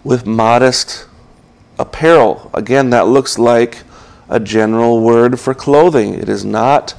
with 0.04 0.26
modest 0.26 1.06
apparel. 1.78 2.50
Again, 2.54 2.92
that 2.92 3.08
looks 3.08 3.38
like 3.38 3.80
a 4.30 4.40
general 4.40 5.02
word 5.02 5.40
for 5.40 5.54
clothing. 5.54 6.14
It 6.14 6.30
is 6.30 6.46
not 6.46 6.96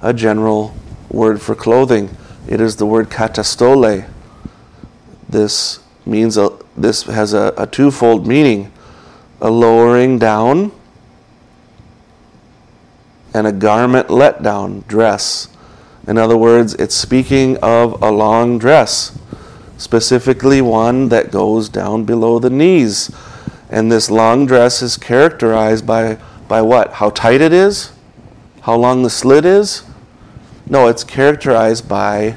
a 0.00 0.12
general 0.12 0.74
word 1.10 1.40
for 1.40 1.54
clothing. 1.54 2.16
It 2.46 2.60
is 2.60 2.76
the 2.76 2.86
word 2.86 3.10
katastole. 3.10 4.08
This 5.28 5.80
means 6.08 6.36
a, 6.36 6.50
this 6.76 7.02
has 7.04 7.34
a, 7.34 7.52
a 7.56 7.66
twofold 7.66 8.26
meaning: 8.26 8.72
a 9.40 9.50
lowering 9.50 10.18
down 10.18 10.72
and 13.34 13.46
a 13.46 13.52
garment 13.52 14.10
let 14.10 14.42
down, 14.42 14.84
dress. 14.88 15.48
In 16.06 16.16
other 16.16 16.36
words, 16.36 16.74
it's 16.74 16.94
speaking 16.94 17.58
of 17.58 18.00
a 18.02 18.10
long 18.10 18.58
dress, 18.58 19.18
specifically 19.76 20.62
one 20.62 21.10
that 21.10 21.30
goes 21.30 21.68
down 21.68 22.04
below 22.04 22.38
the 22.38 22.50
knees. 22.50 23.14
And 23.68 23.92
this 23.92 24.10
long 24.10 24.46
dress 24.46 24.80
is 24.80 24.96
characterized 24.96 25.86
by, 25.86 26.18
by 26.48 26.62
what? 26.62 26.94
How 26.94 27.10
tight 27.10 27.42
it 27.42 27.52
is? 27.52 27.92
How 28.62 28.76
long 28.76 29.02
the 29.02 29.10
slit 29.10 29.44
is? 29.44 29.82
No, 30.66 30.88
it's 30.88 31.04
characterized 31.04 31.86
by 31.86 32.36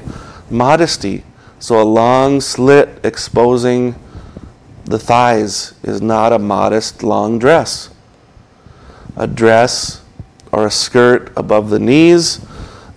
modesty. 0.50 1.24
So 1.62 1.80
a 1.80 1.84
long 1.84 2.40
slit 2.40 2.88
exposing 3.04 3.94
the 4.84 4.98
thighs 4.98 5.74
is 5.84 6.02
not 6.02 6.32
a 6.32 6.38
modest 6.40 7.04
long 7.04 7.38
dress. 7.38 7.88
A 9.16 9.28
dress 9.28 10.02
or 10.50 10.66
a 10.66 10.72
skirt 10.72 11.32
above 11.36 11.70
the 11.70 11.78
knees 11.78 12.44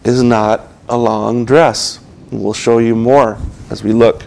is 0.04 0.24
not 0.24 0.62
a 0.90 0.98
long 0.98 1.46
dress. 1.46 2.00
We'll 2.32 2.54
show 2.54 2.80
you 2.80 2.96
more 2.96 3.38
as 3.70 3.84
we 3.84 3.94
look 3.94 4.24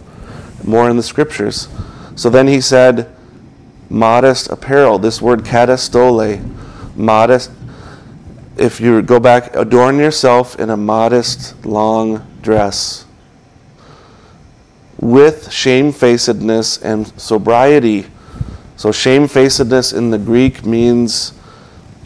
more 0.62 0.88
in 0.88 0.96
the 0.96 1.02
scriptures. 1.02 1.66
So 2.14 2.30
then 2.30 2.46
he 2.46 2.60
said, 2.60 3.12
modest 3.90 4.50
apparel. 4.50 5.00
This 5.00 5.20
word 5.20 5.40
katastole, 5.40 6.40
modest. 6.94 7.50
If 8.56 8.80
you 8.80 9.02
go 9.02 9.18
back, 9.18 9.56
adorn 9.56 9.98
yourself 9.98 10.60
in 10.60 10.70
a 10.70 10.76
modest 10.76 11.66
long 11.66 12.24
dress 12.40 13.04
with 14.98 15.52
shamefacedness 15.52 16.82
and 16.82 17.06
sobriety. 17.20 18.06
So, 18.76 18.92
shamefacedness 18.92 19.92
in 19.92 20.10
the 20.10 20.18
Greek 20.18 20.64
means 20.64 21.32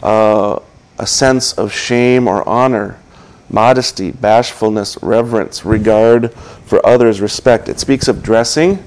uh, 0.01 0.59
a 0.97 1.07
sense 1.07 1.53
of 1.53 1.71
shame 1.73 2.27
or 2.27 2.47
honor, 2.47 2.99
modesty, 3.49 4.11
bashfulness, 4.11 4.97
reverence, 5.01 5.65
regard 5.65 6.33
for 6.65 6.85
others, 6.85 7.21
respect. 7.21 7.69
It 7.69 7.79
speaks 7.79 8.07
of 8.07 8.23
dressing 8.23 8.83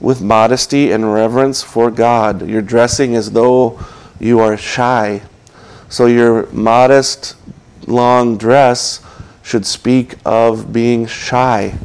with 0.00 0.22
modesty 0.22 0.90
and 0.92 1.12
reverence 1.12 1.62
for 1.62 1.90
God. 1.90 2.46
You're 2.48 2.62
dressing 2.62 3.14
as 3.14 3.32
though 3.32 3.78
you 4.18 4.40
are 4.40 4.56
shy. 4.56 5.22
So 5.88 6.06
your 6.06 6.46
modest, 6.52 7.36
long 7.86 8.38
dress 8.38 9.04
should 9.42 9.66
speak 9.66 10.14
of 10.24 10.72
being 10.72 11.06
shy, 11.06 11.78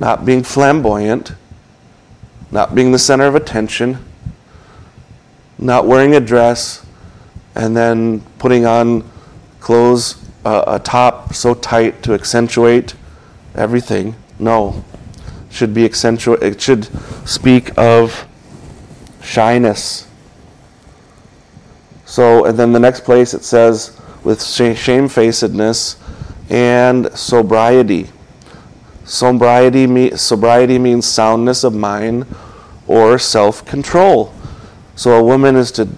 not 0.00 0.24
being 0.24 0.42
flamboyant, 0.42 1.34
not 2.50 2.74
being 2.74 2.90
the 2.90 2.98
center 2.98 3.26
of 3.26 3.34
attention, 3.34 3.98
not 5.58 5.86
wearing 5.86 6.16
a 6.16 6.20
dress, 6.20 6.84
and 7.54 7.76
then 7.76 8.20
putting 8.38 8.64
on 8.64 9.08
clothes, 9.60 10.16
uh, 10.44 10.64
a 10.66 10.78
top 10.78 11.34
so 11.34 11.54
tight 11.54 12.02
to 12.02 12.14
accentuate 12.14 12.94
everything. 13.54 14.16
No. 14.38 14.82
Should 15.50 15.74
be 15.74 15.84
accentuate 15.84 16.42
it 16.42 16.60
should 16.60 16.88
speak 17.28 17.76
of 17.76 18.26
shyness. 19.22 20.08
So 22.06 22.46
and 22.46 22.58
then 22.58 22.72
the 22.72 22.80
next 22.80 23.04
place 23.04 23.34
it 23.34 23.44
says 23.44 24.00
with 24.24 24.42
shamefacedness 24.42 25.96
and 26.48 27.10
sobriety. 27.18 28.08
Sobriety, 29.04 29.86
me, 29.86 30.10
sobriety 30.12 30.78
means 30.78 31.06
soundness 31.06 31.64
of 31.64 31.74
mind 31.74 32.26
or 32.86 33.18
self 33.18 33.64
control. 33.64 34.32
So 34.94 35.12
a 35.18 35.22
woman 35.22 35.56
is 35.56 35.72
to 35.72 35.88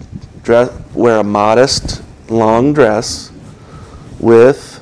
dress, 0.43 0.71
wear 0.93 1.19
a 1.19 1.23
modest, 1.23 2.01
long 2.29 2.73
dress 2.73 3.31
with 4.19 4.79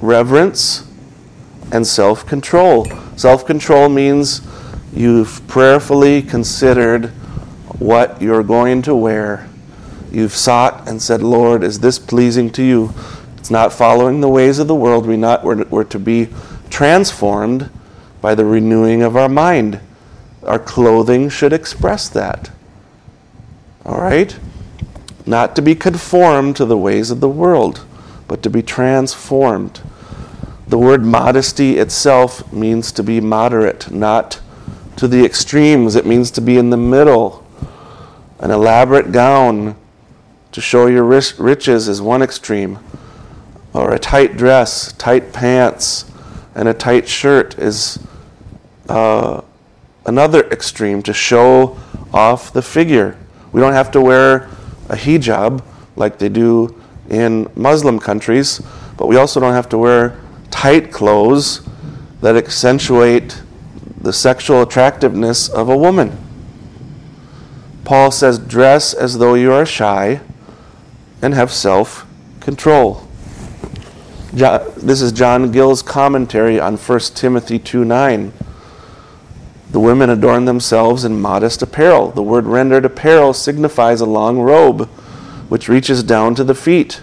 reverence 0.00 0.90
and 1.72 1.86
self 1.86 2.26
control. 2.26 2.86
Self 3.16 3.46
control 3.46 3.88
means 3.88 4.40
you've 4.92 5.46
prayerfully 5.46 6.22
considered 6.22 7.06
what 7.78 8.20
you're 8.20 8.42
going 8.42 8.82
to 8.82 8.94
wear. 8.94 9.48
You've 10.10 10.34
sought 10.34 10.88
and 10.88 11.02
said, 11.02 11.22
Lord, 11.22 11.62
is 11.62 11.80
this 11.80 11.98
pleasing 11.98 12.50
to 12.52 12.62
you? 12.62 12.94
It's 13.36 13.50
not 13.50 13.72
following 13.72 14.20
the 14.20 14.28
ways 14.28 14.58
of 14.58 14.66
the 14.66 14.74
world. 14.74 15.06
We 15.06 15.16
not, 15.16 15.44
we're, 15.44 15.64
we're 15.64 15.84
to 15.84 15.98
be 15.98 16.28
transformed 16.76 17.70
by 18.20 18.34
the 18.34 18.44
renewing 18.44 19.00
of 19.00 19.16
our 19.16 19.30
mind. 19.30 19.80
Our 20.42 20.58
clothing 20.58 21.30
should 21.30 21.54
express 21.54 22.06
that. 22.10 22.50
All 23.86 23.98
right? 23.98 24.38
Not 25.24 25.56
to 25.56 25.62
be 25.62 25.74
conformed 25.74 26.54
to 26.56 26.66
the 26.66 26.76
ways 26.76 27.10
of 27.10 27.20
the 27.20 27.30
world, 27.30 27.86
but 28.28 28.42
to 28.42 28.50
be 28.50 28.60
transformed. 28.60 29.80
The 30.68 30.76
word 30.76 31.02
modesty 31.02 31.78
itself 31.78 32.52
means 32.52 32.92
to 32.92 33.02
be 33.02 33.22
moderate, 33.22 33.90
not 33.90 34.42
to 34.96 35.08
the 35.08 35.24
extremes. 35.24 35.96
It 35.96 36.04
means 36.04 36.30
to 36.32 36.42
be 36.42 36.58
in 36.58 36.68
the 36.68 36.76
middle. 36.76 37.42
An 38.38 38.50
elaborate 38.50 39.12
gown 39.12 39.76
to 40.52 40.60
show 40.60 40.88
your 40.88 41.04
riches 41.04 41.88
is 41.88 42.02
one 42.02 42.20
extreme 42.20 42.80
or 43.72 43.94
a 43.94 43.98
tight 43.98 44.36
dress, 44.36 44.92
tight 44.92 45.32
pants, 45.32 46.12
and 46.56 46.68
a 46.68 46.74
tight 46.74 47.06
shirt 47.06 47.58
is 47.58 48.00
uh, 48.88 49.42
another 50.06 50.48
extreme 50.48 51.02
to 51.02 51.12
show 51.12 51.78
off 52.14 52.52
the 52.52 52.62
figure. 52.62 53.16
We 53.52 53.60
don't 53.60 53.74
have 53.74 53.90
to 53.92 54.00
wear 54.00 54.48
a 54.88 54.96
hijab 54.96 55.62
like 55.96 56.18
they 56.18 56.30
do 56.30 56.82
in 57.10 57.50
Muslim 57.54 57.98
countries, 57.98 58.62
but 58.96 59.06
we 59.06 59.16
also 59.16 59.38
don't 59.38 59.52
have 59.52 59.68
to 59.68 59.78
wear 59.78 60.18
tight 60.50 60.90
clothes 60.90 61.60
that 62.22 62.36
accentuate 62.36 63.42
the 64.00 64.12
sexual 64.12 64.62
attractiveness 64.62 65.50
of 65.50 65.68
a 65.68 65.76
woman. 65.76 66.16
Paul 67.84 68.10
says, 68.10 68.38
dress 68.38 68.94
as 68.94 69.18
though 69.18 69.34
you 69.34 69.52
are 69.52 69.66
shy 69.66 70.20
and 71.20 71.34
have 71.34 71.52
self 71.52 72.06
control. 72.40 73.05
This 74.36 75.00
is 75.00 75.12
John 75.12 75.50
Gill's 75.50 75.80
commentary 75.80 76.60
on 76.60 76.76
1 76.76 77.00
Timothy 77.14 77.58
2 77.58 77.86
9. 77.86 78.34
The 79.70 79.80
women 79.80 80.10
adorn 80.10 80.44
themselves 80.44 81.06
in 81.06 81.22
modest 81.22 81.62
apparel. 81.62 82.10
The 82.10 82.22
word 82.22 82.44
rendered 82.44 82.84
apparel 82.84 83.32
signifies 83.32 84.02
a 84.02 84.04
long 84.04 84.38
robe 84.38 84.88
which 85.48 85.70
reaches 85.70 86.02
down 86.02 86.34
to 86.34 86.44
the 86.44 86.54
feet. 86.54 87.00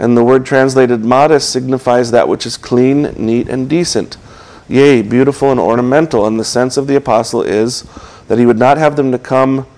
And 0.00 0.16
the 0.16 0.24
word 0.24 0.44
translated 0.44 1.04
modest 1.04 1.50
signifies 1.50 2.10
that 2.10 2.26
which 2.26 2.46
is 2.46 2.56
clean, 2.56 3.14
neat, 3.16 3.48
and 3.48 3.70
decent. 3.70 4.16
Yea, 4.66 5.02
beautiful 5.02 5.52
and 5.52 5.60
ornamental. 5.60 6.26
And 6.26 6.40
the 6.40 6.44
sense 6.44 6.76
of 6.76 6.88
the 6.88 6.96
apostle 6.96 7.42
is 7.42 7.84
that 8.26 8.40
he 8.40 8.46
would 8.46 8.58
not 8.58 8.76
have 8.76 8.96
them 8.96 9.12
to 9.12 9.20
come 9.20 9.68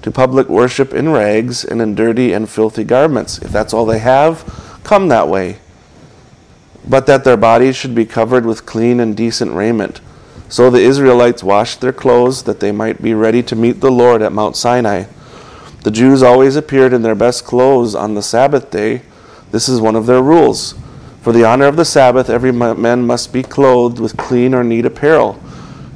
to 0.00 0.10
public 0.10 0.48
worship 0.48 0.94
in 0.94 1.10
rags 1.10 1.62
and 1.62 1.82
in 1.82 1.94
dirty 1.94 2.32
and 2.32 2.48
filthy 2.48 2.84
garments. 2.84 3.36
If 3.42 3.52
that's 3.52 3.74
all 3.74 3.84
they 3.84 3.98
have, 3.98 4.80
come 4.82 5.08
that 5.08 5.28
way 5.28 5.58
but 6.88 7.06
that 7.06 7.24
their 7.24 7.36
bodies 7.36 7.76
should 7.76 7.94
be 7.94 8.04
covered 8.04 8.44
with 8.44 8.66
clean 8.66 9.00
and 9.00 9.16
decent 9.16 9.52
raiment. 9.52 10.00
So 10.48 10.70
the 10.70 10.80
Israelites 10.80 11.42
washed 11.42 11.80
their 11.80 11.92
clothes 11.92 12.42
that 12.44 12.60
they 12.60 12.72
might 12.72 13.02
be 13.02 13.14
ready 13.14 13.42
to 13.44 13.56
meet 13.56 13.80
the 13.80 13.90
Lord 13.90 14.22
at 14.22 14.32
Mount 14.32 14.56
Sinai. 14.56 15.04
The 15.82 15.90
Jews 15.90 16.22
always 16.22 16.56
appeared 16.56 16.92
in 16.92 17.02
their 17.02 17.14
best 17.14 17.44
clothes 17.44 17.94
on 17.94 18.14
the 18.14 18.22
Sabbath 18.22 18.70
day. 18.70 19.02
This 19.50 19.68
is 19.68 19.80
one 19.80 19.96
of 19.96 20.06
their 20.06 20.22
rules. 20.22 20.74
For 21.22 21.32
the 21.32 21.44
honor 21.44 21.66
of 21.66 21.76
the 21.76 21.84
Sabbath, 21.84 22.28
every 22.28 22.52
man 22.52 23.06
must 23.06 23.32
be 23.32 23.42
clothed 23.42 23.98
with 23.98 24.16
clean 24.16 24.54
or 24.54 24.62
neat 24.62 24.84
apparel. 24.84 25.40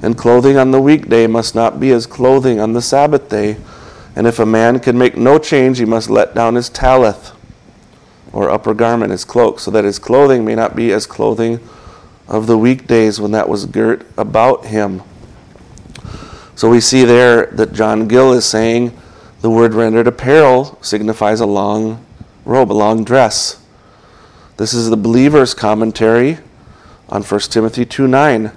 And 0.03 0.16
clothing 0.16 0.57
on 0.57 0.70
the 0.70 0.81
weekday 0.81 1.27
must 1.27 1.55
not 1.55 1.79
be 1.79 1.90
as 1.90 2.07
clothing 2.07 2.61
on 2.61 2.72
the 2.72 2.83
Sabbath 2.83 3.29
day. 3.29 3.59
And 4.16 4.27
if 4.27 4.38
a 4.38 4.46
man 4.46 4.81
can 4.81 4.96
make 4.96 5.16
no 5.16 5.38
change, 5.38 5.79
he 5.79 5.85
must 5.85 6.09
let 6.09 6.35
down 6.35 6.55
his 6.55 6.70
talith 6.70 7.38
or 8.33 8.51
upper 8.51 8.75
garment, 8.75 9.11
his 9.11 9.25
cloak, 9.25 9.61
so 9.61 9.71
that 9.71 9.85
his 9.85 9.99
clothing 9.99 10.45
may 10.45 10.55
not 10.55 10.77
be 10.77 10.93
as 10.93 11.07
clothing 11.07 11.61
of 12.27 12.47
the 12.47 12.59
weekdays 12.59 13.21
when 13.21 13.31
that 13.33 13.49
was 13.49 13.64
girt 13.67 14.07
about 14.17 14.67
him. 14.67 15.03
So 16.55 16.69
we 16.69 16.81
see 16.81 17.05
there 17.05 17.47
that 17.47 17.73
John 17.73 18.09
Gill 18.09 18.33
is 18.33 18.45
saying 18.45 18.97
the 19.41 19.51
word 19.51 19.75
rendered 19.75 20.07
apparel 20.07 20.77
signifies 20.83 21.41
a 21.41 21.47
long 21.47 22.05
robe, 22.45 22.73
a 22.73 22.75
long 22.75 23.05
dress. 23.05 23.62
This 24.57 24.75
is 24.75 24.91
the 24.91 24.97
believer's 24.97 25.55
commentary 25.55 26.38
on 27.09 27.23
1 27.23 27.41
Timothy 27.43 27.85
2 27.85 28.09
9. 28.09 28.51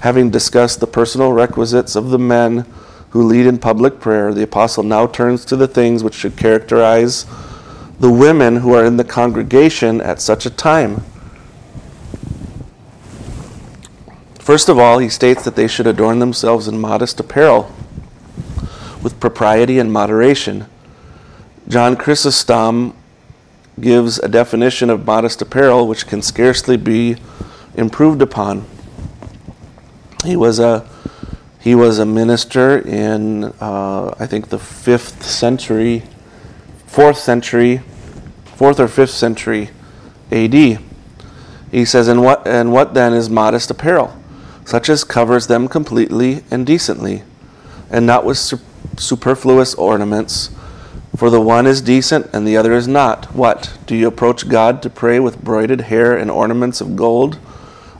Having 0.00 0.30
discussed 0.30 0.80
the 0.80 0.86
personal 0.86 1.32
requisites 1.32 1.96
of 1.96 2.10
the 2.10 2.18
men 2.18 2.66
who 3.10 3.22
lead 3.22 3.46
in 3.46 3.56
public 3.56 3.98
prayer, 3.98 4.34
the 4.34 4.42
apostle 4.42 4.82
now 4.82 5.06
turns 5.06 5.46
to 5.46 5.56
the 5.56 5.66
things 5.66 6.04
which 6.04 6.14
should 6.14 6.36
characterize 6.36 7.24
the 7.98 8.10
women 8.10 8.56
who 8.56 8.74
are 8.74 8.84
in 8.84 8.96
the 8.96 9.04
congregation 9.04 10.00
at 10.00 10.20
such 10.20 10.46
a 10.46 10.50
time. 10.50 11.02
First 14.38 14.68
of 14.68 14.78
all, 14.78 14.98
he 14.98 15.08
states 15.08 15.44
that 15.44 15.56
they 15.56 15.66
should 15.66 15.86
adorn 15.86 16.18
themselves 16.18 16.68
in 16.68 16.78
modest 16.78 17.18
apparel 17.18 17.72
with 19.02 19.18
propriety 19.18 19.78
and 19.78 19.92
moderation. 19.92 20.66
John 21.68 21.96
Chrysostom 21.96 22.94
gives 23.80 24.18
a 24.18 24.28
definition 24.28 24.88
of 24.88 25.04
modest 25.04 25.42
apparel 25.42 25.88
which 25.88 26.06
can 26.06 26.22
scarcely 26.22 26.76
be 26.76 27.16
improved 27.74 28.22
upon. 28.22 28.64
He 30.24 30.36
was 30.36 30.58
a 30.58 30.88
he 31.60 31.74
was 31.74 31.98
a 31.98 32.06
minister 32.06 32.78
in 32.78 33.44
uh, 33.60 34.14
I 34.18 34.26
think 34.26 34.48
the 34.48 34.58
fifth 34.58 35.24
century 35.24 36.04
fourth 36.86 37.18
century, 37.18 37.82
fourth 38.44 38.80
or 38.80 38.88
fifth 38.88 39.10
century 39.10 39.70
AD. 40.30 40.78
He 41.70 41.84
says, 41.84 42.08
and 42.08 42.22
what, 42.22 42.46
and 42.46 42.72
what 42.72 42.94
then 42.94 43.12
is 43.12 43.28
modest 43.28 43.70
apparel? 43.70 44.16
Such 44.64 44.88
as 44.88 45.04
covers 45.04 45.46
them 45.46 45.68
completely 45.68 46.42
and 46.50 46.66
decently, 46.66 47.22
and 47.90 48.06
not 48.06 48.24
with 48.24 48.38
superfluous 48.96 49.74
ornaments. 49.74 50.50
For 51.16 51.30
the 51.30 51.40
one 51.40 51.66
is 51.66 51.80
decent 51.80 52.28
and 52.32 52.46
the 52.46 52.56
other 52.56 52.72
is 52.72 52.86
not. 52.86 53.34
What? 53.34 53.78
Do 53.86 53.96
you 53.96 54.06
approach 54.06 54.48
God 54.48 54.82
to 54.82 54.90
pray 54.90 55.18
with 55.18 55.42
broided 55.42 55.82
hair 55.82 56.16
and 56.16 56.30
ornaments 56.30 56.80
of 56.80 56.96
gold? 56.96 57.38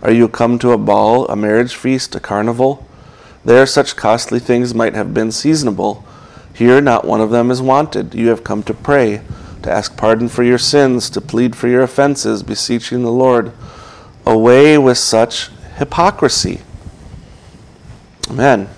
Are 0.03 0.13
you 0.13 0.29
come 0.29 0.59
to 0.59 0.73
a 0.73 0.79
ball, 0.79 1.27
a 1.29 1.37
marriage 1.37 1.75
feast, 1.75 2.15
a 2.15 2.21
carnival? 2.21 2.87
There 3.45 3.65
such 3.65 3.97
costly 3.97 4.39
things 4.39 4.75
might 4.75 4.95
have 4.95 5.15
been 5.15 5.33
seasonable 5.33 6.06
here, 6.57 6.81
not 6.81 7.05
one 7.05 7.21
of 7.21 7.29
them 7.29 7.51
is 7.51 7.61
wanted. 7.61 8.15
You 8.15 8.29
have 8.29 8.43
come 8.43 8.63
to 8.63 8.73
pray, 8.73 9.21
to 9.63 9.71
ask 9.71 9.95
pardon 9.95 10.29
for 10.29 10.43
your 10.43 10.57
sins, 10.57 11.11
to 11.11 11.21
plead 11.21 11.55
for 11.55 11.69
your 11.69 11.83
offenses, 11.83 12.43
beseeching 12.43 13.03
the 13.03 13.13
Lord. 13.13 13.53
Away 14.25 14.79
with 14.79 14.97
such 14.97 15.51
hypocrisy. 15.77 16.63
Amen. 18.31 18.71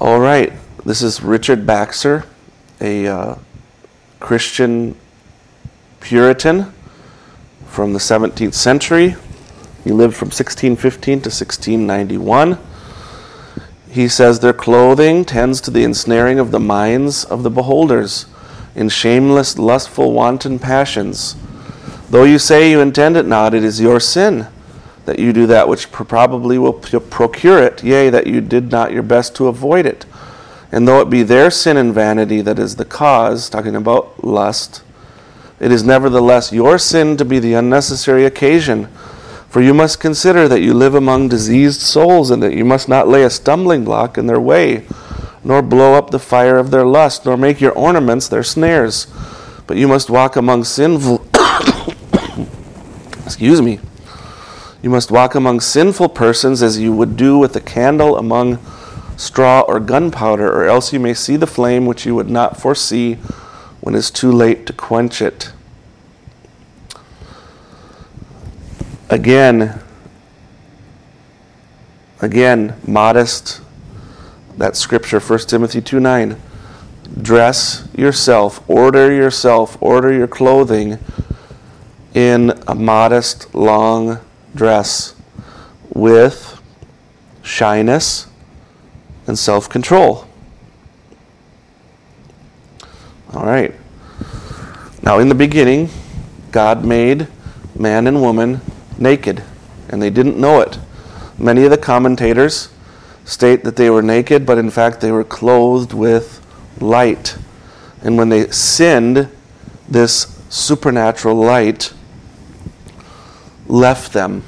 All 0.00 0.20
right. 0.20 0.52
This 0.84 1.02
is 1.02 1.24
Richard 1.24 1.66
Baxter, 1.66 2.24
a, 2.80 3.08
uh, 3.08 3.34
Christian 4.20 4.94
Puritan 5.98 6.72
from 7.66 7.94
the 7.94 7.98
17th 7.98 8.54
century. 8.54 9.16
He 9.82 9.90
lived 9.90 10.14
from 10.14 10.26
1615 10.26 11.22
to 11.22 11.30
1691. 11.30 12.58
He 13.92 14.08
says 14.08 14.40
their 14.40 14.54
clothing 14.54 15.24
tends 15.24 15.60
to 15.60 15.70
the 15.70 15.84
ensnaring 15.84 16.38
of 16.38 16.50
the 16.50 16.58
minds 16.58 17.24
of 17.24 17.42
the 17.42 17.50
beholders 17.50 18.24
in 18.74 18.88
shameless, 18.88 19.58
lustful, 19.58 20.12
wanton 20.12 20.58
passions. 20.58 21.36
Though 22.08 22.24
you 22.24 22.38
say 22.38 22.70
you 22.70 22.80
intend 22.80 23.18
it 23.18 23.26
not, 23.26 23.52
it 23.52 23.62
is 23.62 23.82
your 23.82 24.00
sin 24.00 24.46
that 25.04 25.18
you 25.18 25.32
do 25.32 25.46
that 25.46 25.68
which 25.68 25.90
probably 25.90 26.58
will 26.58 26.72
procure 26.72 27.62
it, 27.62 27.82
yea, 27.82 28.08
that 28.08 28.26
you 28.26 28.40
did 28.40 28.70
not 28.70 28.92
your 28.92 29.02
best 29.02 29.34
to 29.36 29.48
avoid 29.48 29.84
it. 29.84 30.06
And 30.70 30.86
though 30.86 31.00
it 31.00 31.10
be 31.10 31.22
their 31.22 31.50
sin 31.50 31.76
and 31.76 31.92
vanity 31.92 32.40
that 32.40 32.58
is 32.58 32.76
the 32.76 32.84
cause, 32.84 33.50
talking 33.50 33.76
about 33.76 34.24
lust, 34.24 34.82
it 35.60 35.70
is 35.70 35.84
nevertheless 35.84 36.52
your 36.52 36.78
sin 36.78 37.16
to 37.18 37.24
be 37.24 37.38
the 37.38 37.54
unnecessary 37.54 38.24
occasion. 38.24 38.88
For 39.52 39.60
you 39.60 39.74
must 39.74 40.00
consider 40.00 40.48
that 40.48 40.62
you 40.62 40.72
live 40.72 40.94
among 40.94 41.28
diseased 41.28 41.82
souls, 41.82 42.30
and 42.30 42.42
that 42.42 42.54
you 42.54 42.64
must 42.64 42.88
not 42.88 43.06
lay 43.06 43.22
a 43.22 43.28
stumbling 43.28 43.84
block 43.84 44.16
in 44.16 44.26
their 44.26 44.40
way, 44.40 44.86
nor 45.44 45.60
blow 45.60 45.92
up 45.92 46.08
the 46.08 46.18
fire 46.18 46.56
of 46.56 46.70
their 46.70 46.86
lust, 46.86 47.26
nor 47.26 47.36
make 47.36 47.60
your 47.60 47.72
ornaments 47.72 48.28
their 48.28 48.42
snares. 48.42 49.08
But 49.66 49.76
you 49.76 49.86
must 49.86 50.08
walk 50.08 50.36
among 50.36 50.64
sinful. 50.64 51.26
Excuse 53.26 53.60
me. 53.60 53.78
You 54.82 54.88
must 54.88 55.10
walk 55.10 55.34
among 55.34 55.60
sinful 55.60 56.08
persons 56.08 56.62
as 56.62 56.78
you 56.78 56.94
would 56.94 57.18
do 57.18 57.36
with 57.36 57.54
a 57.54 57.60
candle 57.60 58.16
among 58.16 58.58
straw, 59.18 59.60
or 59.68 59.80
gunpowder, 59.80 60.50
or 60.50 60.64
else 60.64 60.94
you 60.94 60.98
may 60.98 61.12
see 61.12 61.36
the 61.36 61.46
flame 61.46 61.84
which 61.84 62.06
you 62.06 62.14
would 62.14 62.30
not 62.30 62.58
foresee 62.58 63.16
when 63.82 63.94
it 63.94 63.98
is 63.98 64.10
too 64.10 64.32
late 64.32 64.64
to 64.64 64.72
quench 64.72 65.20
it. 65.20 65.52
Again, 69.12 69.78
again, 72.22 72.74
modest, 72.86 73.60
that 74.56 74.74
scripture, 74.74 75.20
1 75.20 75.38
Timothy 75.40 75.82
2 75.82 76.00
9. 76.00 76.40
Dress 77.20 77.86
yourself, 77.94 78.64
order 78.70 79.12
yourself, 79.12 79.76
order 79.82 80.10
your 80.10 80.26
clothing 80.26 80.98
in 82.14 82.58
a 82.66 82.74
modest, 82.74 83.54
long 83.54 84.18
dress 84.54 85.14
with 85.90 86.62
shyness 87.42 88.28
and 89.26 89.38
self 89.38 89.68
control. 89.68 90.26
All 93.34 93.44
right. 93.44 93.74
Now, 95.02 95.18
in 95.18 95.28
the 95.28 95.34
beginning, 95.34 95.90
God 96.50 96.82
made 96.82 97.26
man 97.76 98.06
and 98.06 98.22
woman 98.22 98.62
naked, 99.02 99.42
and 99.88 100.00
they 100.00 100.10
didn't 100.10 100.38
know 100.38 100.60
it. 100.60 100.78
Many 101.38 101.64
of 101.64 101.70
the 101.70 101.78
commentators 101.78 102.68
state 103.24 103.64
that 103.64 103.76
they 103.76 103.90
were 103.90 104.02
naked, 104.02 104.46
but 104.46 104.58
in 104.58 104.70
fact, 104.70 105.00
they 105.00 105.12
were 105.12 105.24
clothed 105.24 105.92
with 105.92 106.44
light. 106.80 107.36
And 108.02 108.16
when 108.16 108.28
they 108.28 108.48
sinned, 108.50 109.28
this 109.88 110.40
supernatural 110.48 111.34
light 111.36 111.92
left 113.66 114.12
them. 114.12 114.42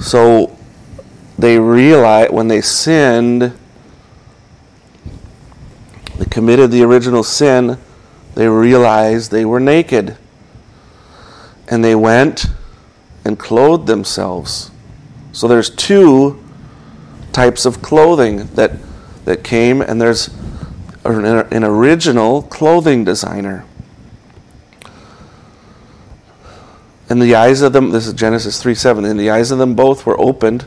So 0.00 0.56
they 1.38 1.58
realized 1.58 2.32
when 2.32 2.48
they 2.48 2.60
sinned, 2.60 3.56
they 6.18 6.24
committed 6.26 6.70
the 6.70 6.82
original 6.82 7.22
sin, 7.22 7.78
they 8.34 8.48
realized 8.48 9.30
they 9.30 9.44
were 9.44 9.60
naked. 9.60 10.16
And 11.68 11.82
they 11.84 11.94
went 11.94 12.46
and 13.24 13.38
clothed 13.38 13.86
themselves. 13.86 14.70
So 15.32 15.48
there's 15.48 15.70
two 15.70 16.42
types 17.32 17.66
of 17.66 17.82
clothing 17.82 18.46
that, 18.54 18.72
that 19.24 19.42
came, 19.42 19.80
and 19.80 20.00
there's 20.00 20.28
an, 21.04 21.24
an 21.24 21.64
original 21.64 22.42
clothing 22.42 23.04
designer. 23.04 23.64
And 27.08 27.20
the 27.20 27.34
eyes 27.34 27.60
of 27.62 27.72
them, 27.72 27.90
this 27.90 28.06
is 28.06 28.14
Genesis 28.14 28.60
3 28.62 28.74
7, 28.74 29.04
and 29.04 29.18
the 29.18 29.30
eyes 29.30 29.50
of 29.50 29.58
them 29.58 29.74
both 29.74 30.06
were 30.06 30.18
opened 30.20 30.66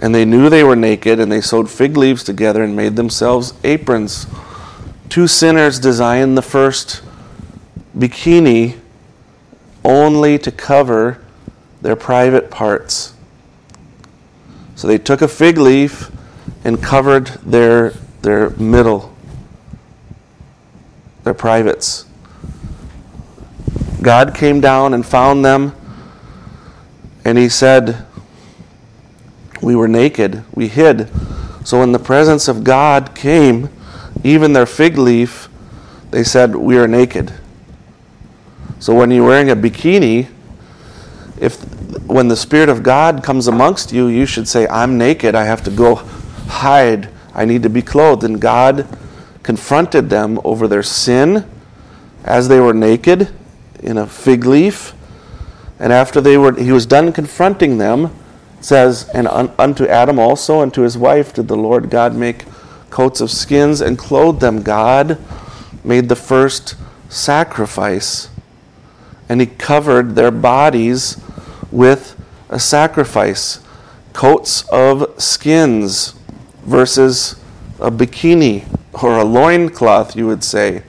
and 0.00 0.14
they 0.14 0.24
knew 0.24 0.50
they 0.50 0.64
were 0.64 0.76
naked, 0.76 1.20
and 1.20 1.30
they 1.30 1.40
sewed 1.40 1.70
fig 1.70 1.96
leaves 1.96 2.24
together 2.24 2.62
and 2.62 2.74
made 2.76 2.96
themselves 2.96 3.54
aprons. 3.62 4.26
Two 5.08 5.26
sinners 5.26 5.78
designed 5.78 6.36
the 6.36 6.42
first 6.42 7.02
bikini 7.96 8.78
only 9.84 10.38
to 10.38 10.50
cover 10.50 11.23
their 11.84 11.94
private 11.94 12.50
parts. 12.50 13.12
So 14.74 14.88
they 14.88 14.96
took 14.96 15.20
a 15.20 15.28
fig 15.28 15.58
leaf 15.58 16.10
and 16.64 16.82
covered 16.82 17.26
their, 17.44 17.90
their 18.22 18.48
middle, 18.50 19.14
their 21.24 21.34
privates. 21.34 22.06
God 24.00 24.34
came 24.34 24.62
down 24.62 24.94
and 24.94 25.04
found 25.04 25.44
them, 25.44 25.74
and 27.22 27.36
He 27.36 27.50
said, 27.50 28.06
we 29.60 29.76
were 29.76 29.86
naked, 29.86 30.42
we 30.54 30.68
hid. 30.68 31.10
So 31.64 31.80
when 31.80 31.92
the 31.92 31.98
presence 31.98 32.48
of 32.48 32.64
God 32.64 33.14
came, 33.14 33.68
even 34.22 34.54
their 34.54 34.64
fig 34.64 34.96
leaf, 34.96 35.50
they 36.10 36.24
said, 36.24 36.56
We 36.56 36.78
are 36.78 36.88
naked. 36.88 37.30
So 38.78 38.94
when 38.94 39.10
you're 39.10 39.26
wearing 39.26 39.50
a 39.50 39.56
bikini, 39.56 40.28
if 41.38 41.73
when 42.06 42.28
the 42.28 42.36
Spirit 42.36 42.68
of 42.68 42.82
God 42.82 43.22
comes 43.22 43.48
amongst 43.48 43.92
you, 43.92 44.08
you 44.08 44.26
should 44.26 44.48
say, 44.48 44.66
I'm 44.68 44.98
naked, 44.98 45.34
I 45.34 45.44
have 45.44 45.62
to 45.64 45.70
go 45.70 45.96
hide, 46.46 47.08
I 47.34 47.44
need 47.44 47.62
to 47.62 47.70
be 47.70 47.82
clothed. 47.82 48.24
And 48.24 48.40
God 48.40 48.86
confronted 49.42 50.10
them 50.10 50.40
over 50.44 50.68
their 50.68 50.82
sin 50.82 51.48
as 52.24 52.48
they 52.48 52.60
were 52.60 52.74
naked 52.74 53.28
in 53.82 53.98
a 53.98 54.06
fig 54.06 54.44
leaf. 54.44 54.94
And 55.78 55.92
after 55.92 56.20
they 56.20 56.38
were, 56.38 56.54
he 56.54 56.72
was 56.72 56.86
done 56.86 57.12
confronting 57.12 57.78
them, 57.78 58.10
says, 58.60 59.08
And 59.10 59.28
un- 59.28 59.52
unto 59.58 59.86
Adam 59.86 60.18
also 60.18 60.60
and 60.60 60.72
to 60.74 60.82
his 60.82 60.96
wife 60.96 61.34
did 61.34 61.48
the 61.48 61.56
Lord 61.56 61.90
God 61.90 62.14
make 62.14 62.44
coats 62.90 63.20
of 63.20 63.30
skins 63.30 63.80
and 63.80 63.98
clothed 63.98 64.40
them. 64.40 64.62
God 64.62 65.18
made 65.82 66.08
the 66.08 66.16
first 66.16 66.76
sacrifice, 67.08 68.30
and 69.28 69.40
he 69.40 69.46
covered 69.46 70.14
their 70.14 70.30
bodies 70.30 71.20
with 71.74 72.18
a 72.48 72.58
sacrifice. 72.58 73.60
Coats 74.12 74.66
of 74.68 75.20
skins 75.20 76.14
versus 76.64 77.38
a 77.80 77.90
bikini 77.90 78.64
or 79.02 79.18
a 79.18 79.24
loincloth, 79.24 80.14
you 80.14 80.26
would 80.26 80.44
say. 80.44 80.84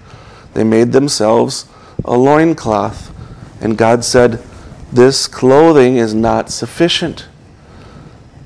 They 0.54 0.64
made 0.64 0.92
themselves 0.92 1.66
a 2.06 2.16
loincloth. 2.16 3.12
And 3.60 3.78
God 3.78 4.06
said, 4.06 4.44
This 4.94 5.28
clothing 5.28 5.98
is 5.98 6.14
not 6.14 6.52
sufficient. 6.52 7.28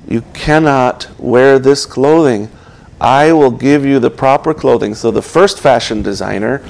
You 0.08 0.22
cannot 0.32 1.08
wear 1.18 1.58
this 1.58 1.84
clothing. 1.84 2.50
I 3.00 3.32
will 3.32 3.50
give 3.50 3.84
you 3.84 3.98
the 3.98 4.10
proper 4.10 4.54
clothing. 4.54 4.94
So 4.94 5.10
the 5.10 5.22
first 5.22 5.60
fashion 5.60 6.02
designer 6.02 6.64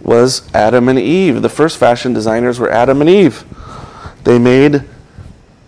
was 0.00 0.52
Adam 0.54 0.88
and 0.88 0.98
Eve. 0.98 1.42
The 1.42 1.48
first 1.48 1.76
fashion 1.78 2.14
designers 2.14 2.58
were 2.58 2.70
Adam 2.70 3.00
and 3.00 3.10
Eve. 3.10 3.44
They 4.24 4.38
made 4.38 4.84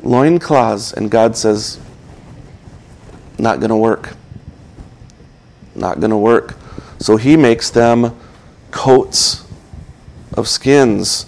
loincloths, 0.07 0.93
and 0.93 1.11
God 1.11 1.37
says, 1.37 1.81
not 3.39 3.59
going 3.61 3.71
to 3.71 3.77
work. 3.77 4.15
Not 5.75 6.01
going 6.01 6.11
to 6.11 6.17
work. 6.17 6.55
So 6.99 7.17
he 7.17 7.37
makes 7.37 7.71
them 7.71 8.17
coats 8.71 9.45
of 10.33 10.49
skins. 10.49 11.27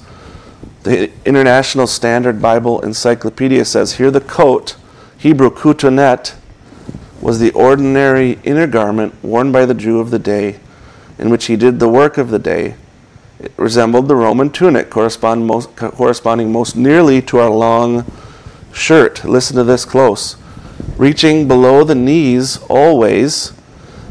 The 0.84 1.10
International 1.26 1.86
Standard 1.86 2.40
Bible 2.40 2.80
Encyclopedia 2.80 3.64
says 3.64 3.96
here 3.96 4.10
the 4.10 4.20
coat 4.20 4.76
Hebrew 5.18 5.50
kutonet 5.50 6.34
was 7.20 7.40
the 7.40 7.50
ordinary 7.50 8.38
inner 8.44 8.66
garment 8.66 9.12
worn 9.22 9.50
by 9.52 9.66
the 9.66 9.74
Jew 9.74 9.98
of 9.98 10.10
the 10.10 10.18
day, 10.18 10.60
in 11.18 11.30
which 11.30 11.46
he 11.46 11.56
did 11.56 11.80
the 11.80 11.88
work 11.88 12.16
of 12.16 12.30
the 12.30 12.38
day. 12.38 12.76
It 13.40 13.52
resembled 13.56 14.08
the 14.08 14.16
Roman 14.16 14.50
tunic, 14.50 14.88
correspond 14.88 15.46
most, 15.46 15.74
corresponding 15.76 16.52
most 16.52 16.76
nearly 16.76 17.20
to 17.22 17.38
our 17.38 17.50
long 17.50 18.04
shirt. 18.72 19.24
Listen 19.24 19.56
to 19.56 19.64
this 19.64 19.84
close. 19.84 20.36
Reaching 20.96 21.46
below 21.48 21.84
the 21.84 21.94
knees 21.94 22.58
always, 22.68 23.52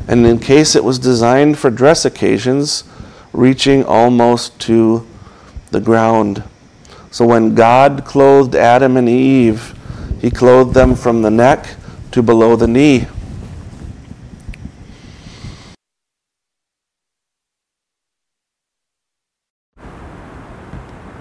and 0.08 0.26
in 0.26 0.40
case 0.40 0.76
it 0.76 0.84
was 0.84 1.00
designed 1.00 1.58
for 1.58 1.70
dress 1.70 2.06
occasions, 2.06 2.84
reaching 3.34 3.84
almost 3.84 4.60
to 4.62 5.06
the 5.72 5.82
ground. 5.82 6.44
So 7.12 7.26
when 7.26 7.56
God 7.56 8.06
clothed 8.06 8.56
Adam 8.56 8.96
and 8.98 9.10
Eve, 9.10 9.74
he 10.22 10.32
clothed 10.32 10.74
them 10.74 10.96
from 10.96 11.22
the 11.22 11.32
neck 11.32 11.76
to 12.12 12.24
below 12.24 12.56
the 12.56 12.68
knee. 12.68 13.08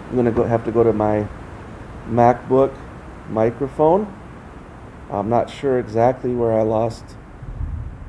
I'm 0.08 0.22
going 0.22 0.32
to 0.32 0.42
have 0.44 0.64
to 0.64 0.72
go 0.72 0.82
to 0.82 0.92
my 0.92 1.26
MacBook 2.08 2.74
microphone. 3.28 4.12
I'm 5.10 5.28
not 5.28 5.50
sure 5.50 5.78
exactly 5.78 6.34
where 6.34 6.52
I 6.52 6.62
lost 6.62 7.04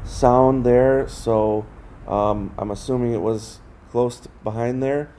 sound 0.03 0.65
there, 0.65 1.07
so 1.07 1.65
um, 2.07 2.53
I'm 2.57 2.71
assuming 2.71 3.13
it 3.13 3.21
was 3.21 3.59
close 3.91 4.27
behind 4.43 4.81
there. 4.81 5.11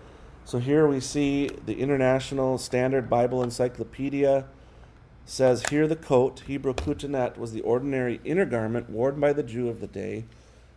So 0.45 0.59
here 0.59 0.87
we 0.87 1.01
see 1.01 1.51
the 1.67 1.79
International 1.79 2.59
Standard 2.59 3.11
Bible 3.11 3.43
Encyclopedia 3.43 4.47
says 5.29 5.65
here 5.69 5.87
the 5.87 5.95
coat, 5.95 6.43
Hebrew 6.47 6.73
kutanet, 6.73 7.37
was 7.37 7.53
the 7.53 7.61
ordinary 7.61 8.19
inner 8.25 8.47
garment 8.47 8.89
worn 8.89 9.21
by 9.21 9.35
the 9.35 9.43
Jew 9.43 9.69
of 9.69 9.81
the 9.81 9.87
day, 9.87 10.25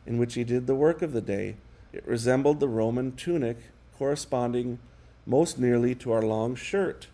in 0.06 0.18
which 0.18 0.34
he 0.34 0.44
did 0.44 0.68
the 0.68 0.76
work 0.76 1.02
of 1.02 1.14
the 1.14 1.22
day. 1.22 1.56
It 1.94 2.06
resembled 2.06 2.60
the 2.60 2.68
Roman 2.68 3.14
tunic, 3.14 3.58
corresponding 3.98 4.80
most 5.26 5.58
nearly 5.58 5.96
to 5.96 6.12
our 6.12 6.22
long 6.22 6.56
shirt. 6.56 7.08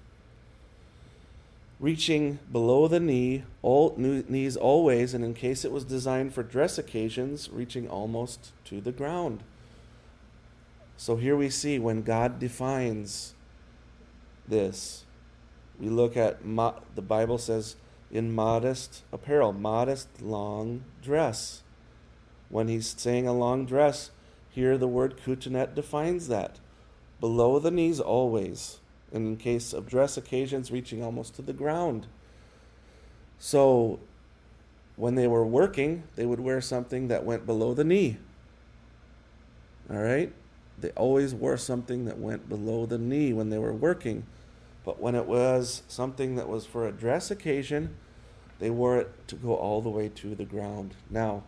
Reaching 1.80 2.40
below 2.52 2.88
the 2.88 3.00
knee, 3.00 3.44
all 3.62 3.94
knees 3.98 4.58
always, 4.58 5.14
and 5.14 5.24
in 5.24 5.36
case 5.36 5.64
it 5.64 5.72
was 5.72 5.84
designed 5.84 6.34
for 6.34 6.42
dress 6.42 6.80
occasions, 6.80 7.50
reaching 7.52 7.88
almost 7.88 8.52
to 8.66 8.82
the 8.82 8.92
ground. 8.92 9.44
So 10.96 11.18
here 11.18 11.38
we 11.38 11.52
see 11.52 11.78
when 11.78 12.02
God 12.02 12.40
defines 12.40 13.36
this, 14.48 15.06
we 15.80 15.90
look 15.90 16.18
at 16.18 16.44
mo- 16.44 16.82
the 16.96 17.04
Bible 17.04 17.38
says 17.38 17.76
in 18.10 18.34
modest 18.34 19.04
apparel, 19.14 19.54
modest 19.54 20.22
long 20.22 20.84
dress. 21.04 21.62
When 22.50 22.68
he's 22.68 22.96
saying 22.98 23.28
a 23.28 23.34
long 23.34 23.66
dress, 23.68 24.10
here 24.50 24.78
the 24.78 24.88
word 24.88 25.20
kutanet 25.24 25.76
defines 25.76 26.28
that. 26.30 26.60
Below 27.20 27.60
the 27.60 27.70
knees 27.70 28.00
always, 28.00 28.80
and 29.12 29.28
in 29.28 29.38
case 29.38 29.74
of 29.74 29.88
dress 29.88 30.18
occasions, 30.18 30.72
reaching 30.72 31.04
almost 31.04 31.36
to 31.36 31.42
the 31.42 31.54
ground. 31.54 32.08
So 33.40 34.00
when 34.96 35.16
they 35.16 35.28
were 35.28 35.46
working, 35.46 36.04
they 36.16 36.26
would 36.26 36.40
wear 36.40 36.60
something 36.60 37.08
that 37.08 37.24
went 37.24 37.46
below 37.46 37.74
the 37.74 37.84
knee. 37.84 38.18
All 39.90 39.98
right? 39.98 40.34
They 40.80 40.90
always 40.92 41.34
wore 41.34 41.58
something 41.58 42.06
that 42.06 42.20
went 42.20 42.50
below 42.50 42.86
the 42.86 42.98
knee 42.98 43.34
when 43.34 43.50
they 43.50 43.58
were 43.58 43.74
working. 43.74 44.26
But 44.84 45.00
when 45.00 45.16
it 45.16 45.26
was 45.26 45.84
something 45.88 46.36
that 46.36 46.48
was 46.48 46.66
for 46.66 46.88
a 46.88 46.92
dress 46.92 47.32
occasion, 47.32 47.96
they 48.60 48.70
wore 48.70 48.98
it 48.98 49.28
to 49.28 49.36
go 49.36 49.56
all 49.56 49.82
the 49.82 49.90
way 49.90 50.10
to 50.10 50.36
the 50.36 50.46
ground. 50.46 50.96
Now, 51.10 51.44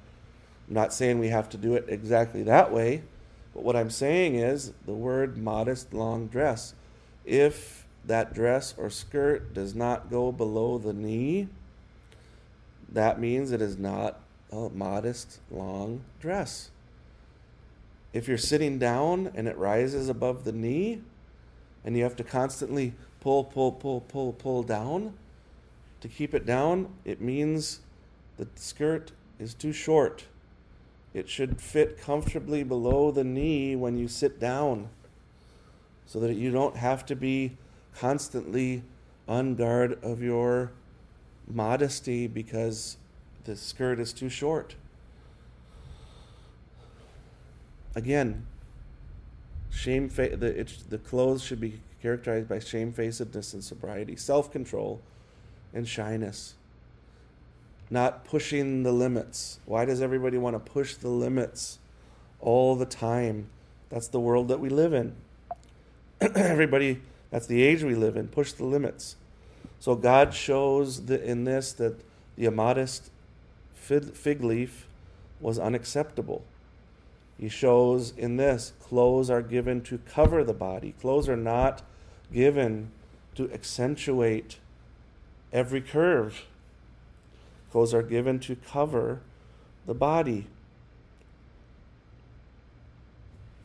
I'm 0.68 0.74
not 0.74 0.94
saying 0.94 1.20
we 1.20 1.30
have 1.30 1.50
to 1.50 1.58
do 1.58 1.74
it 1.74 1.86
exactly 1.88 2.44
that 2.44 2.72
way, 2.72 3.04
but 3.54 3.64
what 3.64 3.76
I'm 3.76 3.90
saying 3.90 4.36
is 4.36 4.74
the 4.86 4.94
word 4.94 5.38
modest 5.38 5.94
long 5.94 6.28
dress. 6.28 6.76
If 7.30 7.86
that 8.06 8.34
dress 8.34 8.74
or 8.76 8.90
skirt 8.90 9.54
does 9.54 9.76
not 9.76 10.10
go 10.10 10.32
below 10.32 10.80
the 10.80 10.94
knee, 10.94 11.48
that 12.92 13.20
means 13.20 13.52
it 13.52 13.62
is 13.62 13.78
not 13.78 14.20
a 14.52 14.70
modest 14.70 15.38
long 15.52 16.02
dress. 16.20 16.72
If 18.14 18.28
you're 18.28 18.40
sitting 18.40 18.80
down 18.80 19.32
and 19.36 19.48
it 19.48 19.56
rises 19.60 20.10
above 20.10 20.44
the 20.44 20.52
knee, 20.52 21.02
and 21.86 21.96
you 21.96 22.02
have 22.02 22.16
to 22.16 22.24
constantly 22.24 22.96
pull, 23.20 23.44
pull, 23.44 23.74
pull, 23.74 24.02
pull, 24.02 24.34
pull 24.34 24.64
down. 24.64 25.14
To 26.02 26.08
keep 26.08 26.34
it 26.34 26.48
down, 26.48 26.92
it 27.06 27.22
means 27.22 27.82
the 28.38 28.48
skirt 28.56 29.12
is 29.38 29.54
too 29.54 29.72
short. 29.72 30.26
It 31.14 31.30
should 31.30 31.62
fit 31.62 32.02
comfortably 32.02 32.64
below 32.64 33.12
the 33.12 33.24
knee 33.24 33.76
when 33.76 34.00
you 34.00 34.08
sit 34.08 34.40
down 34.40 34.90
so 36.10 36.20
that 36.20 36.34
you 36.34 36.50
don't 36.50 36.76
have 36.76 37.06
to 37.06 37.16
be 37.16 37.56
constantly 37.96 38.82
on 39.28 39.54
guard 39.54 40.04
of 40.04 40.24
your 40.24 40.72
modesty 41.48 42.26
because 42.26 42.98
the 43.44 43.56
skirt 43.56 44.00
is 44.00 44.12
too 44.12 44.28
short. 44.28 44.74
Again, 47.94 48.48
shame 49.70 50.08
the, 50.08 50.60
it, 50.62 50.74
the 50.90 50.98
clothes 50.98 51.44
should 51.44 51.60
be 51.60 51.80
characterized 52.02 52.50
by 52.50 52.58
shamefacedness 52.58 53.54
and 53.54 53.64
sobriety, 53.64 54.16
self 54.16 54.52
control, 54.52 55.02
and 55.76 55.88
shyness. 55.88 56.56
Not 57.92 58.26
pushing 58.26 58.82
the 58.82 58.92
limits. 58.92 59.60
Why 59.68 59.86
does 59.86 60.02
everybody 60.02 60.40
want 60.40 60.56
to 60.56 60.72
push 60.72 60.96
the 60.96 61.10
limits 61.10 61.78
all 62.40 62.76
the 62.76 62.88
time? 62.88 63.52
That's 63.90 64.08
the 64.08 64.20
world 64.20 64.48
that 64.48 64.60
we 64.60 64.70
live 64.70 64.92
in. 64.92 65.16
everybody, 66.36 67.02
that's 67.32 67.48
the 67.48 67.64
age 67.64 67.82
we 67.84 67.96
live 67.96 68.18
in. 68.18 68.28
Push 68.28 68.54
the 68.54 68.66
limits. 68.66 69.16
So 69.80 69.96
God 69.96 70.34
shows 70.34 71.06
the, 71.06 71.24
in 71.24 71.46
this 71.46 71.72
that 71.74 72.02
the 72.36 72.46
immodest 72.46 73.10
fig 73.74 74.44
leaf 74.44 74.86
was 75.40 75.58
unacceptable. 75.58 76.44
He 77.40 77.48
shows 77.48 78.14
in 78.18 78.36
this 78.36 78.74
clothes 78.82 79.30
are 79.30 79.42
given 79.42 79.82
to 79.84 79.98
cover 80.00 80.44
the 80.44 80.54
body. 80.54 80.94
Clothes 81.00 81.30
are 81.30 81.38
not 81.38 81.84
given 82.34 82.92
to 83.36 83.50
accentuate 83.54 84.58
every 85.54 85.80
curve. 85.80 86.46
Clothes 87.72 87.94
are 87.94 88.04
given 88.04 88.40
to 88.40 88.58
cover 88.58 89.22
the 89.86 89.94
body. 89.94 90.48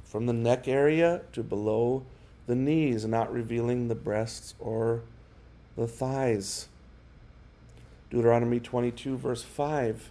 From 0.04 0.26
the 0.26 0.32
neck 0.32 0.68
area 0.68 1.22
to 1.32 1.42
below 1.42 2.04
the 2.46 2.54
knees, 2.54 3.06
not 3.06 3.32
revealing 3.32 3.88
the 3.88 3.94
breasts 3.94 4.54
or 4.58 5.02
the 5.76 5.86
thighs. 5.86 6.68
Deuteronomy 8.10 8.60
22, 8.60 9.16
verse 9.16 9.42
5. 9.42 10.10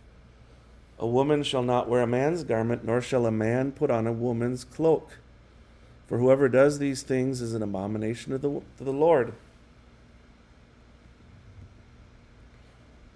A 0.99 1.07
woman 1.07 1.43
shall 1.43 1.63
not 1.63 1.89
wear 1.89 2.01
a 2.01 2.07
man's 2.07 2.43
garment, 2.43 2.83
nor 2.83 3.01
shall 3.01 3.25
a 3.25 3.31
man 3.31 3.71
put 3.71 3.91
on 3.91 4.07
a 4.07 4.13
woman's 4.13 4.63
cloak. 4.63 5.17
For 6.07 6.17
whoever 6.17 6.49
does 6.49 6.79
these 6.79 7.01
things 7.01 7.41
is 7.41 7.53
an 7.53 7.63
abomination 7.63 8.31
to 8.31 8.37
the, 8.37 8.61
to 8.77 8.83
the 8.83 8.93
Lord. 8.93 9.33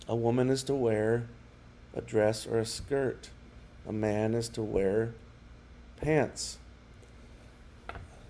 A 0.07 0.15
woman 0.15 0.49
is 0.49 0.63
to 0.63 0.73
wear 0.73 1.27
a 1.93 2.01
dress 2.01 2.47
or 2.47 2.59
a 2.59 2.65
skirt. 2.65 3.29
A 3.87 3.91
man 3.91 4.33
is 4.33 4.47
to 4.49 4.61
wear 4.61 5.13
pants. 5.99 6.59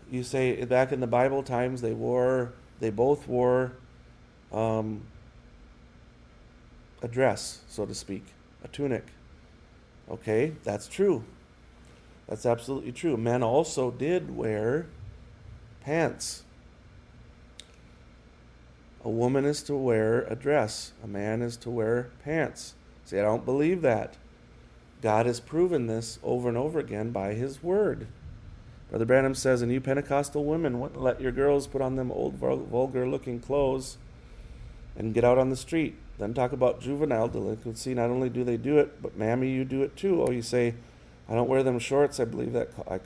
You 0.10 0.24
say 0.24 0.63
back 0.65 0.91
in 0.91 1.00
the 1.00 1.08
Bible 1.08 1.43
times 1.43 1.82
they 1.82 1.93
wore, 1.93 2.54
they 2.80 2.89
both 2.89 3.28
wore 3.28 3.74
um, 4.52 5.02
a 7.02 7.08
dress, 7.08 7.62
so 7.67 7.86
to 7.86 7.93
speak, 7.93 8.24
a 8.63 8.67
tunic. 8.67 9.06
Okay, 10.10 10.54
that's 10.63 10.88
true. 10.88 11.24
That's 12.28 12.46
absolutely 12.46 12.91
true. 12.91 13.17
Men 13.17 13.43
also 13.43 13.92
did 13.92 14.36
wear 14.36 14.88
pants. 15.82 16.44
A 19.04 19.10
woman 19.10 19.46
is 19.46 19.63
to 19.63 19.75
wear 19.75 20.23
a 20.23 20.36
dress, 20.36 20.92
a 21.04 21.08
man 21.08 21.42
is 21.42 21.56
to 21.58 21.69
wear 21.69 22.10
pants. 22.23 22.75
See, 23.06 23.19
I 23.19 23.21
don't 23.21 23.46
believe 23.46 23.82
that. 23.84 24.15
God 25.02 25.25
has 25.25 25.40
proven 25.40 25.88
this 25.88 26.19
over 26.23 26.50
and 26.50 26.58
over 26.58 26.79
again 26.79 27.12
by 27.12 27.34
His 27.34 27.62
Word. 27.62 28.08
Brother 28.90 29.06
Branham 29.06 29.35
says, 29.35 29.62
and 29.62 29.71
you 29.71 29.81
Pentecostal 29.81 30.46
women, 30.46 30.79
what, 30.79 30.96
let 30.96 31.19
your 31.19 31.33
girls 31.33 31.67
put 31.67 31.81
on 31.81 31.96
them 31.96 32.12
old, 32.12 32.35
vulgar 32.35 33.08
looking 33.08 33.40
clothes 33.40 33.98
and 34.96 35.13
get 35.13 35.25
out 35.25 35.38
on 35.38 35.50
the 35.50 35.58
street. 35.58 35.96
Then 36.17 36.33
talk 36.33 36.54
about 36.54 36.81
juvenile 36.81 37.27
delinquency. 37.27 37.94
Not 37.94 38.10
only 38.10 38.29
do 38.29 38.44
they 38.44 38.58
do 38.58 38.79
it, 38.79 39.02
but 39.02 39.17
mammy, 39.17 39.52
you 39.52 39.65
do 39.65 39.83
it 39.83 39.96
too. 39.96 40.23
Oh, 40.23 40.31
you 40.31 40.42
say, 40.42 40.73
I 41.27 41.35
don't 41.35 41.50
wear 41.50 41.63
them 41.63 41.79
shorts. 41.79 42.19
I 42.19 42.25
believe 42.25 42.54
that 42.54 42.69
I, 42.90 43.02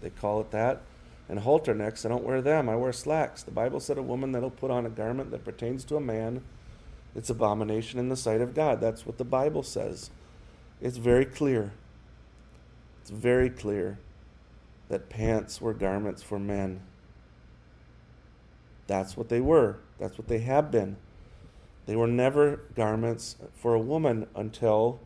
they 0.00 0.10
call 0.10 0.40
it 0.40 0.50
that. 0.50 0.80
And 1.28 1.40
halter 1.40 1.74
necks, 1.74 2.06
I 2.06 2.08
don't 2.08 2.24
wear 2.24 2.40
them. 2.40 2.68
I 2.70 2.76
wear 2.76 2.92
slacks. 2.92 3.42
The 3.42 3.50
Bible 3.50 3.80
said 3.80 3.98
a 3.98 4.02
woman 4.02 4.32
that'll 4.32 4.50
put 4.50 4.70
on 4.70 4.86
a 4.86 4.90
garment 4.90 5.30
that 5.30 5.44
pertains 5.44 5.84
to 5.84 5.96
a 5.96 6.00
man, 6.00 6.42
it's 7.14 7.28
abomination 7.28 7.98
in 7.98 8.08
the 8.08 8.16
sight 8.16 8.40
of 8.40 8.54
God. 8.54 8.80
That's 8.80 9.04
what 9.04 9.18
the 9.18 9.24
Bible 9.24 9.62
says. 9.62 10.10
It's 10.80 10.96
very 10.96 11.26
clear. 11.26 11.72
It's 13.02 13.10
very 13.10 13.50
clear 13.50 13.98
that 14.88 15.08
pants 15.08 15.60
were 15.60 15.74
garments 15.74 16.22
for 16.22 16.38
men. 16.38 16.80
That's 18.86 19.16
what 19.16 19.28
they 19.28 19.40
were. 19.40 19.78
That's 19.98 20.16
what 20.16 20.28
they 20.28 20.40
have 20.40 20.70
been. 20.70 20.96
They 21.86 21.96
were 21.96 22.06
never 22.06 22.60
garments 22.74 23.36
for 23.54 23.74
a 23.74 23.80
woman 23.80 24.26
until 24.34 25.00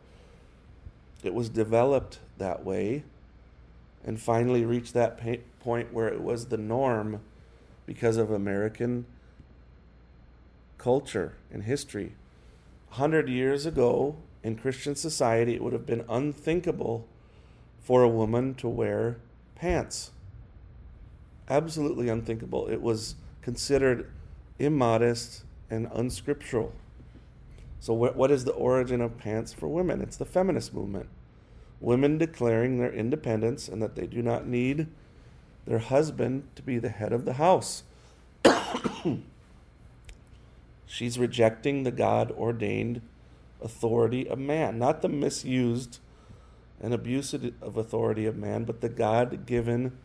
it 1.23 1.33
was 1.33 1.49
developed 1.49 2.19
that 2.37 2.65
way 2.65 3.03
and 4.05 4.19
finally 4.19 4.65
reached 4.65 4.93
that 4.93 5.19
point 5.59 5.93
where 5.93 6.09
it 6.09 6.21
was 6.21 6.47
the 6.47 6.57
norm 6.57 7.21
because 7.85 8.17
of 8.17 8.31
American 8.31 9.05
culture 10.77 11.35
and 11.51 11.63
history. 11.63 12.15
A 12.91 12.95
hundred 12.95 13.29
years 13.29 13.65
ago, 13.65 14.17
in 14.43 14.57
Christian 14.57 14.95
society, 14.95 15.55
it 15.55 15.63
would 15.63 15.73
have 15.73 15.85
been 15.85 16.03
unthinkable 16.09 17.07
for 17.81 18.03
a 18.03 18.09
woman 18.09 18.53
to 18.55 18.67
wear 18.67 19.17
pants. 19.63 20.11
Absolutely 21.49 22.09
unthinkable. 22.09 22.67
It 22.67 22.81
was 22.81 23.15
considered 23.41 24.11
immodest 24.59 25.45
and 25.69 25.87
unscriptural. 25.93 26.73
So, 27.79 27.93
what, 27.93 28.17
what 28.17 28.29
is 28.29 28.43
the 28.43 28.51
origin 28.51 28.99
of 28.99 29.17
pants 29.17 29.53
for 29.53 29.69
women? 29.69 30.01
It's 30.01 30.17
the 30.17 30.25
feminist 30.25 30.73
movement. 30.73 31.07
Women 31.79 32.17
declaring 32.17 32.77
their 32.77 32.91
independence 32.91 33.69
and 33.69 33.81
that 33.81 33.95
they 33.95 34.05
do 34.05 34.21
not 34.21 34.45
need 34.45 34.87
their 35.65 35.79
husband 35.79 36.43
to 36.55 36.61
be 36.61 36.77
the 36.77 36.89
head 36.89 37.13
of 37.13 37.23
the 37.23 37.33
house. 37.33 37.83
She's 40.85 41.17
rejecting 41.17 41.83
the 41.83 41.91
God 41.91 42.31
ordained 42.31 43.01
authority 43.61 44.27
of 44.27 44.39
man, 44.39 44.77
not 44.77 45.01
the 45.01 45.07
misused 45.07 45.99
and 46.83 46.93
abuse 46.93 47.33
of 47.33 47.77
authority 47.77 48.25
of 48.25 48.35
man, 48.35 48.65
but 48.65 48.81
the 48.81 48.89
God 48.89 49.45
given 49.45 49.97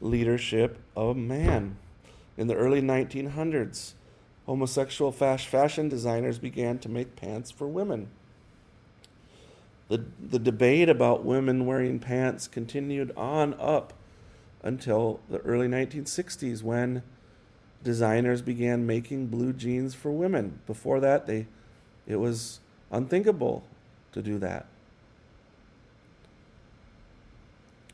leadership 0.00 0.78
of 0.96 1.14
man. 1.14 1.76
In 2.38 2.46
the 2.46 2.54
early 2.54 2.80
1900s, 2.80 3.92
homosexual 4.46 5.12
fashion 5.12 5.90
designers 5.90 6.38
began 6.38 6.78
to 6.78 6.88
make 6.88 7.16
pants 7.16 7.50
for 7.50 7.68
women. 7.68 8.08
The, 9.88 10.04
the 10.18 10.38
debate 10.38 10.88
about 10.88 11.24
women 11.24 11.66
wearing 11.66 11.98
pants 11.98 12.48
continued 12.48 13.12
on 13.14 13.54
up 13.60 13.92
until 14.62 15.20
the 15.28 15.38
early 15.40 15.68
1960s 15.68 16.62
when 16.62 17.02
designers 17.84 18.40
began 18.40 18.86
making 18.86 19.26
blue 19.26 19.52
jeans 19.52 19.94
for 19.94 20.10
women. 20.10 20.60
Before 20.66 20.98
that, 20.98 21.26
they, 21.26 21.46
it 22.06 22.16
was 22.16 22.60
unthinkable 22.90 23.64
to 24.12 24.22
do 24.22 24.38
that. 24.38 24.66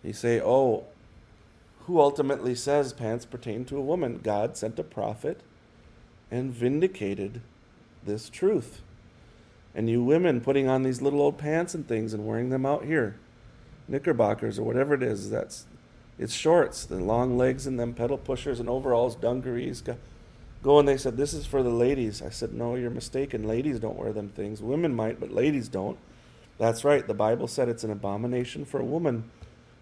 You 0.03 0.13
say, 0.13 0.41
oh, 0.41 0.85
who 1.87 2.01
ultimately 2.01 2.55
says 2.55 2.93
pants 2.93 3.25
pertain 3.25 3.65
to 3.67 3.77
a 3.77 3.83
woman? 3.83 4.21
God 4.23 4.57
sent 4.57 4.79
a 4.79 4.85
prophet 4.85 5.41
and 6.31 6.53
vindicated 6.53 7.41
this 8.05 8.29
truth. 8.29 8.81
And 9.75 9.89
you 9.89 10.03
women 10.03 10.41
putting 10.41 10.69
on 10.69 10.83
these 10.83 11.03
little 11.03 11.21
old 11.21 11.39
pants 11.39 11.75
and 11.75 11.87
things 11.87 12.13
and 12.13 12.27
wearing 12.27 12.51
them 12.51 12.67
out 12.67 12.85
here, 12.85 13.17
knickerbockers 13.89 14.59
or 14.59 14.63
whatever 14.65 14.95
it 14.95 15.03
is, 15.03 15.31
that's 15.31 15.67
it's 16.19 16.35
shorts, 16.35 16.85
the 16.85 16.97
long 16.97 17.39
legs 17.39 17.67
and 17.67 17.81
them 17.81 17.95
pedal 17.95 18.19
pushers 18.19 18.61
and 18.61 18.69
overalls, 18.69 19.17
dungarees. 19.17 19.83
Go 20.63 20.79
and 20.79 20.87
they 20.87 20.97
said, 20.97 21.17
This 21.17 21.33
is 21.33 21.47
for 21.47 21.63
the 21.63 21.71
ladies. 21.71 22.23
I 22.23 22.29
said, 22.29 22.53
No, 22.53 22.75
you're 22.77 22.91
mistaken. 22.91 23.49
Ladies 23.49 23.81
don't 23.81 23.97
wear 23.97 24.13
them 24.13 24.29
things. 24.29 24.63
Women 24.63 24.95
might, 24.95 25.19
but 25.19 25.33
ladies 25.33 25.69
don't. 25.69 25.99
That's 26.59 26.85
right. 26.85 27.05
The 27.07 27.15
Bible 27.15 27.49
said 27.49 27.69
it's 27.69 27.83
an 27.83 27.91
abomination 27.91 28.65
for 28.65 28.79
a 28.79 28.85
woman 28.85 29.31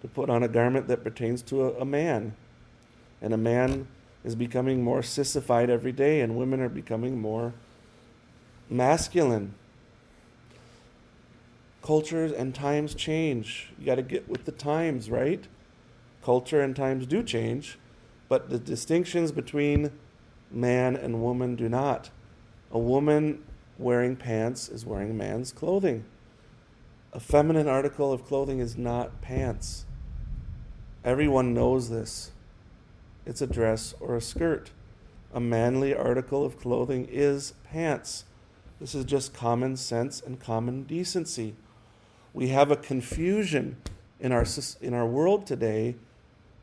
to 0.00 0.08
put 0.08 0.30
on 0.30 0.42
a 0.42 0.48
garment 0.48 0.88
that 0.88 1.04
pertains 1.04 1.42
to 1.42 1.64
a, 1.64 1.80
a 1.80 1.84
man. 1.84 2.34
And 3.20 3.34
a 3.34 3.38
man 3.38 3.86
is 4.24 4.34
becoming 4.34 4.82
more 4.82 5.02
sissified 5.02 5.70
every 5.70 5.92
day, 5.92 6.20
and 6.20 6.36
women 6.36 6.60
are 6.60 6.68
becoming 6.68 7.20
more 7.20 7.52
masculine. 8.68 9.54
Cultures 11.82 12.32
and 12.32 12.54
times 12.54 12.94
change. 12.94 13.72
You 13.78 13.86
got 13.86 13.94
to 13.96 14.02
get 14.02 14.28
with 14.28 14.44
the 14.44 14.52
times, 14.52 15.10
right? 15.10 15.46
Culture 16.22 16.60
and 16.60 16.76
times 16.76 17.06
do 17.06 17.22
change, 17.22 17.78
but 18.28 18.50
the 18.50 18.58
distinctions 18.58 19.32
between 19.32 19.90
man 20.50 20.96
and 20.96 21.22
woman 21.22 21.56
do 21.56 21.68
not. 21.68 22.10
A 22.70 22.78
woman 22.78 23.42
wearing 23.78 24.16
pants 24.16 24.68
is 24.68 24.84
wearing 24.84 25.16
man's 25.16 25.52
clothing. 25.52 26.04
A 27.12 27.20
feminine 27.20 27.66
article 27.66 28.12
of 28.12 28.24
clothing 28.24 28.60
is 28.60 28.76
not 28.76 29.20
pants. 29.22 29.86
Everyone 31.02 31.54
knows 31.54 31.88
this. 31.88 32.30
It's 33.24 33.40
a 33.40 33.46
dress 33.46 33.94
or 34.00 34.16
a 34.16 34.20
skirt. 34.20 34.70
A 35.32 35.40
manly 35.40 35.94
article 35.94 36.44
of 36.44 36.60
clothing 36.60 37.08
is 37.10 37.54
pants. 37.64 38.24
This 38.78 38.94
is 38.94 39.06
just 39.06 39.32
common 39.32 39.76
sense 39.76 40.20
and 40.20 40.38
common 40.38 40.82
decency. 40.82 41.54
We 42.34 42.48
have 42.48 42.70
a 42.70 42.76
confusion 42.76 43.78
in 44.18 44.30
our, 44.30 44.44
in 44.82 44.92
our 44.92 45.06
world 45.06 45.46
today 45.46 45.96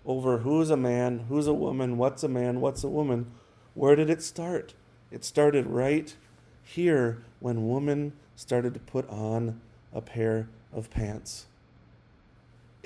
over 0.06 0.40
who's 0.40 0.70
a 0.70 0.78
man, 0.78 1.26
who's 1.30 1.48
a 1.48 1.54
woman, 1.54 1.98
what's 1.98 2.24
a 2.24 2.30
man, 2.30 2.62
what's 2.62 2.84
a 2.84 2.90
woman. 2.90 3.32
Where 3.74 3.96
did 3.96 4.10
it 4.10 4.22
start? 4.22 4.76
It 5.10 5.26
started 5.26 5.66
right 5.66 6.16
here 6.62 7.24
when 7.40 7.70
women 7.70 8.14
started 8.36 8.76
to 8.76 8.80
put 8.80 9.10
on 9.10 9.62
a 9.92 10.02
pair 10.02 10.48
of 10.72 10.92
pants. 10.92 11.48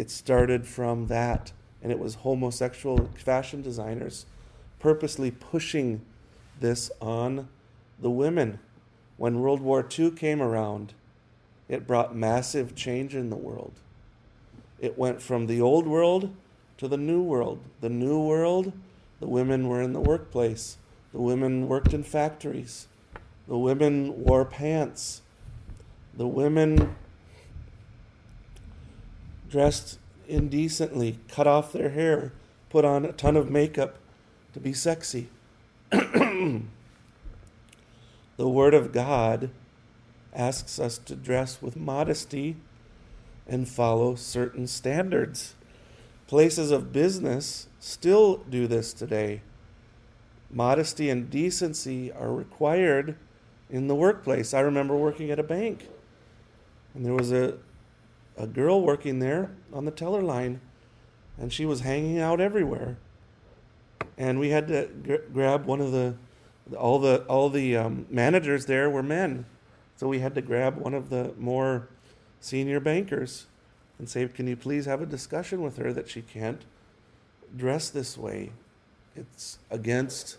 It 0.02 0.10
started 0.10 0.66
from 0.66 1.06
that, 1.10 1.52
and 1.80 1.92
it 1.92 2.00
was 2.00 2.16
homosexual 2.16 3.12
fashion 3.14 3.62
designers 3.62 4.26
purposely 4.80 5.30
pushing 5.30 6.02
this 6.60 6.90
on 7.00 7.50
the 8.00 8.10
women. 8.10 8.58
When 9.18 9.42
World 9.42 9.62
War 9.62 9.88
II 9.88 10.10
came 10.10 10.42
around, 10.42 10.96
it 11.70 11.86
brought 11.86 12.16
massive 12.16 12.74
change 12.74 13.14
in 13.14 13.30
the 13.30 13.36
world. 13.36 13.74
It 14.80 14.98
went 14.98 15.22
from 15.22 15.46
the 15.46 15.62
old 15.62 15.86
world 15.86 16.34
to 16.80 16.88
the 16.88 16.98
new 16.98 17.22
world. 17.22 17.60
The 17.82 17.90
new 17.90 18.20
world, 18.20 18.74
the 19.20 19.28
women 19.28 19.68
were 19.68 19.84
in 19.84 19.94
the 19.94 20.02
workplace, 20.02 20.80
the 21.14 21.22
women 21.22 21.68
worked 21.68 21.94
in 21.94 22.02
factories, 22.02 22.88
the 23.48 23.56
women 23.56 24.24
wore 24.24 24.46
pants, 24.46 25.22
the 26.16 26.28
women 26.28 26.96
dressed 29.52 30.00
indecently, 30.28 31.20
cut 31.28 31.46
off 31.46 31.74
their 31.74 31.90
hair, 31.90 32.32
put 32.70 32.86
on 32.86 33.06
a 33.06 33.12
ton 33.12 33.36
of 33.36 33.52
makeup 33.52 33.98
to 34.54 34.60
be 34.60 34.74
sexy. 34.74 35.28
the 35.92 36.64
Word 38.38 38.74
of 38.74 38.94
God 38.94 39.50
asks 40.34 40.80
us 40.80 40.98
to 40.98 41.16
dress 41.16 41.62
with 41.62 41.76
modesty 41.76 42.56
and 43.46 43.68
follow 43.68 44.16
certain 44.16 44.66
standards. 44.68 45.56
Places 46.28 46.72
of 46.72 46.94
business 46.94 47.68
still 47.80 48.38
do 48.38 48.68
this 48.68 48.94
today. 48.94 49.42
Modesty 50.50 51.10
and 51.10 51.30
decency 51.30 52.12
are 52.12 52.34
required 52.34 53.18
in 53.70 53.88
the 53.88 53.96
workplace. 53.96 54.54
I 54.54 54.62
remember 54.62 54.96
working 54.96 55.30
at 55.30 55.40
a 55.40 55.44
bank, 55.44 55.88
and 56.94 57.06
there 57.06 57.14
was 57.14 57.34
a, 57.34 57.58
a 58.42 58.48
girl 58.48 58.82
working 58.82 59.20
there 59.20 59.52
on 59.72 59.86
the 59.86 59.92
teller 59.92 60.22
line, 60.22 60.60
and 61.38 61.54
she 61.54 61.66
was 61.66 61.82
hanging 61.82 62.20
out 62.20 62.42
everywhere. 62.42 62.98
And 64.18 64.40
we 64.40 64.50
had 64.50 64.68
to 64.68 64.90
grab 65.32 65.66
one 65.66 65.80
of 65.80 65.92
the 65.92 66.16
all 66.78 67.00
the 67.00 67.24
all 67.24 67.50
the 67.50 67.76
um, 67.76 68.06
managers 68.10 68.66
there 68.66 68.90
were 68.90 69.04
men, 69.04 69.46
so 69.96 70.08
we 70.08 70.20
had 70.20 70.34
to 70.36 70.42
grab 70.42 70.78
one 70.78 70.94
of 70.94 71.10
the 71.10 71.34
more 71.38 71.88
senior 72.40 72.80
bankers 72.80 73.46
and 74.00 74.10
say, 74.10 74.28
Can 74.28 74.48
you 74.48 74.56
please 74.56 74.86
have 74.86 75.02
a 75.02 75.06
discussion 75.06 75.62
with 75.62 75.78
her 75.78 75.94
that 75.94 76.10
she 76.10 76.24
can't 76.24 76.64
dress 77.56 77.90
this 77.90 78.18
way? 78.18 78.52
It's 79.16 79.60
against 79.70 80.38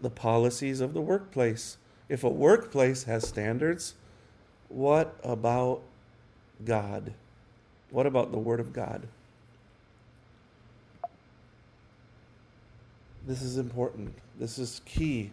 the 0.00 0.10
policies 0.10 0.80
of 0.80 0.94
the 0.94 1.00
workplace. 1.00 1.78
If 2.08 2.22
a 2.22 2.28
workplace 2.28 3.04
has 3.04 3.26
standards, 3.26 3.94
what 4.68 5.18
about 5.24 5.82
God? 6.64 7.12
What 7.90 8.06
about 8.06 8.32
the 8.32 8.38
Word 8.38 8.60
of 8.60 8.72
God? 8.72 9.02
This 13.26 13.42
is 13.42 13.58
important. 13.58 14.14
This 14.38 14.58
is 14.58 14.80
key. 14.84 15.30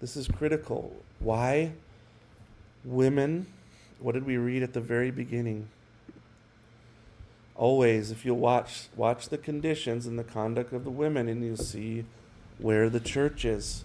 This 0.00 0.16
is 0.16 0.26
critical. 0.28 0.94
Why? 1.20 1.72
Women, 2.84 3.46
what 3.98 4.12
did 4.12 4.26
we 4.26 4.36
read 4.36 4.62
at 4.62 4.72
the 4.72 4.80
very 4.80 5.10
beginning? 5.10 5.68
always 7.54 8.10
if 8.10 8.24
you 8.24 8.34
watch 8.34 8.88
watch 8.96 9.28
the 9.28 9.38
conditions 9.38 10.06
and 10.06 10.18
the 10.18 10.24
conduct 10.24 10.72
of 10.72 10.84
the 10.84 10.90
women 10.90 11.28
and 11.28 11.44
you 11.44 11.56
see 11.56 12.04
where 12.58 12.90
the 12.90 13.00
church 13.00 13.44
is 13.44 13.84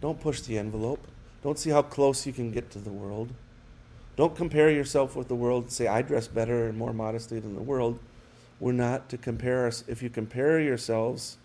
don't 0.00 0.20
push 0.20 0.40
the 0.42 0.58
envelope 0.58 1.06
don't 1.42 1.58
see 1.58 1.70
how 1.70 1.82
close 1.82 2.26
you 2.26 2.32
can 2.32 2.50
get 2.50 2.70
to 2.70 2.78
the 2.78 2.90
world 2.90 3.28
don't 4.18 4.36
compare 4.36 4.70
yourself 4.70 5.16
with 5.16 5.28
the 5.28 5.34
world 5.34 5.64
and 5.64 5.72
say 5.72 5.86
i 5.86 6.02
dress 6.02 6.28
better 6.28 6.66
and 6.66 6.76
more 6.76 6.92
modestly 6.92 7.40
than 7.40 7.54
the 7.54 7.62
world 7.62 7.98
we're 8.60 8.72
not 8.72 9.08
to 9.08 9.16
compare 9.16 9.66
us 9.66 9.82
if 9.88 10.02
you 10.02 10.10
compare 10.10 10.60
yourselves 10.60 11.38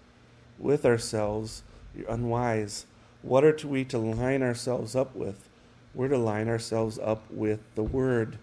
with 0.60 0.86
ourselves 0.86 1.64
you're 1.96 2.10
unwise 2.10 2.86
what 3.22 3.46
are 3.46 3.56
we 3.66 3.86
to 3.86 3.98
line 3.98 4.44
ourselves 4.44 4.96
up 4.96 5.16
with 5.16 5.48
we're 5.94 6.10
to 6.10 6.18
line 6.18 6.50
ourselves 6.50 7.00
up 7.00 7.24
with 7.32 7.62
the 7.76 7.84
word 7.84 8.38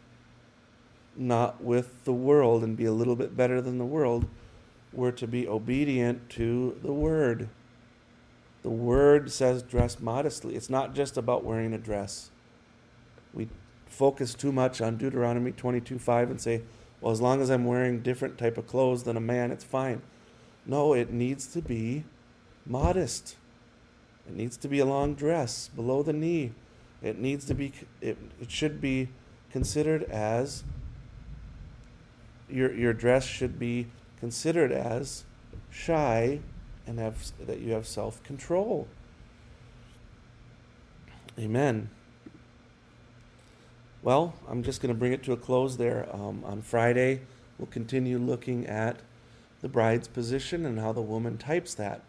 not 1.17 1.63
with 1.63 2.05
the 2.05 2.13
world 2.13 2.65
and 2.65 2.77
be 2.77 2.85
a 2.85 2.93
little 2.93 3.17
bit 3.17 3.37
better 3.37 3.61
than 3.61 3.79
the 3.79 3.85
world. 3.85 4.27
We're 4.93 5.13
to 5.13 5.27
be 5.27 5.47
obedient 5.47 6.31
to 6.31 6.79
the 6.83 6.93
word. 6.93 7.49
The 8.63 8.71
word 8.71 9.31
says 9.31 9.63
dress 9.63 10.01
modestly. 10.01 10.57
It's 10.57 10.71
not 10.71 10.95
just 10.95 11.17
about 11.17 11.45
wearing 11.45 11.73
a 11.73 11.79
dress. 11.79 12.31
We 13.33 13.49
focus 13.91 14.35
too 14.35 14.53
much 14.53 14.81
on 14.81 14.97
Deuteronomy 14.97 15.53
22 15.53 15.99
5 15.99 16.31
and 16.31 16.41
say, 16.41 16.63
well, 17.01 17.13
as 17.13 17.21
long 17.21 17.41
as 17.41 17.51
I'm 17.51 17.65
wearing 17.65 18.01
different 18.01 18.39
type 18.39 18.59
of 18.59 18.67
clothes 18.67 19.03
than 19.05 19.17
a 19.17 19.21
man, 19.21 19.51
it's 19.51 19.65
fine. 19.65 20.03
No, 20.67 20.93
it 20.93 21.13
needs 21.13 21.47
to 21.49 21.63
be 21.63 22.05
modest. 22.67 23.37
It 24.27 24.37
needs 24.37 24.57
to 24.59 24.69
be 24.69 24.79
a 24.79 24.85
long 24.85 25.15
dress 25.15 25.69
below 25.69 26.03
the 26.03 26.13
knee. 26.13 26.53
It 27.03 27.19
needs 27.19 27.47
to 27.47 27.55
be 27.55 27.73
it, 28.01 28.19
it 28.41 28.51
should 28.51 28.81
be 28.81 29.09
considered 29.51 30.05
as 30.05 30.65
your 32.49 32.73
your 32.75 32.93
dress 32.93 33.25
should 33.25 33.59
be 33.59 33.87
considered 34.19 34.71
as 34.71 35.25
shy 35.71 36.41
and 36.87 36.99
have 36.99 37.33
that 37.47 37.61
you 37.61 37.73
have 37.73 37.87
self-control. 37.87 38.87
Amen. 41.39 41.89
Well, 44.03 44.35
I'm 44.49 44.63
just 44.63 44.81
going 44.81 44.95
to 44.95 44.99
bring 44.99 45.13
it 45.13 45.23
to 45.25 45.33
a 45.33 45.37
close 45.37 45.77
there. 45.77 46.09
Um, 46.11 46.43
on 46.47 46.63
Friday, 46.63 47.21
we'll 47.59 47.67
continue 47.67 48.19
looking 48.19 48.67
at 48.67 49.01
the 49.61 49.69
bride's 49.69 50.09
position 50.09 50.65
and 50.65 50.81
how 50.81 50.93
the 50.93 51.03
woman 51.03 51.37
types 51.37 51.75
that. 51.75 52.01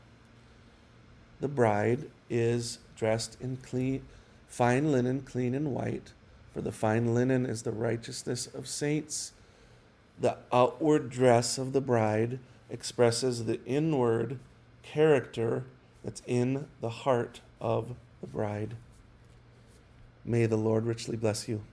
The 1.42 1.50
bride 1.50 2.10
is 2.30 2.80
dressed 2.96 3.36
in 3.42 3.58
clean, 3.58 4.04
fine 4.48 4.94
linen, 4.94 5.22
clean 5.22 5.54
and 5.54 5.74
white, 5.74 6.14
for 6.54 6.62
the 6.62 6.72
fine 6.72 7.14
linen 7.14 7.46
is 7.46 7.64
the 7.64 7.72
righteousness 7.72 8.48
of 8.48 8.68
saints. 8.68 9.34
The 10.18 10.38
outward 10.54 11.10
dress 11.10 11.58
of 11.58 11.74
the 11.74 11.82
bride 11.82 12.40
expresses 12.70 13.46
the 13.46 13.60
inward 13.66 14.40
character 14.82 15.66
that's 16.06 16.22
in 16.26 16.68
the 16.80 16.90
heart 16.90 17.42
of 17.60 17.96
the 18.22 18.28
bride. 18.28 18.76
May 20.24 20.46
the 20.46 20.58
Lord 20.58 20.86
richly 20.86 21.18
bless 21.18 21.50
you. 21.50 21.64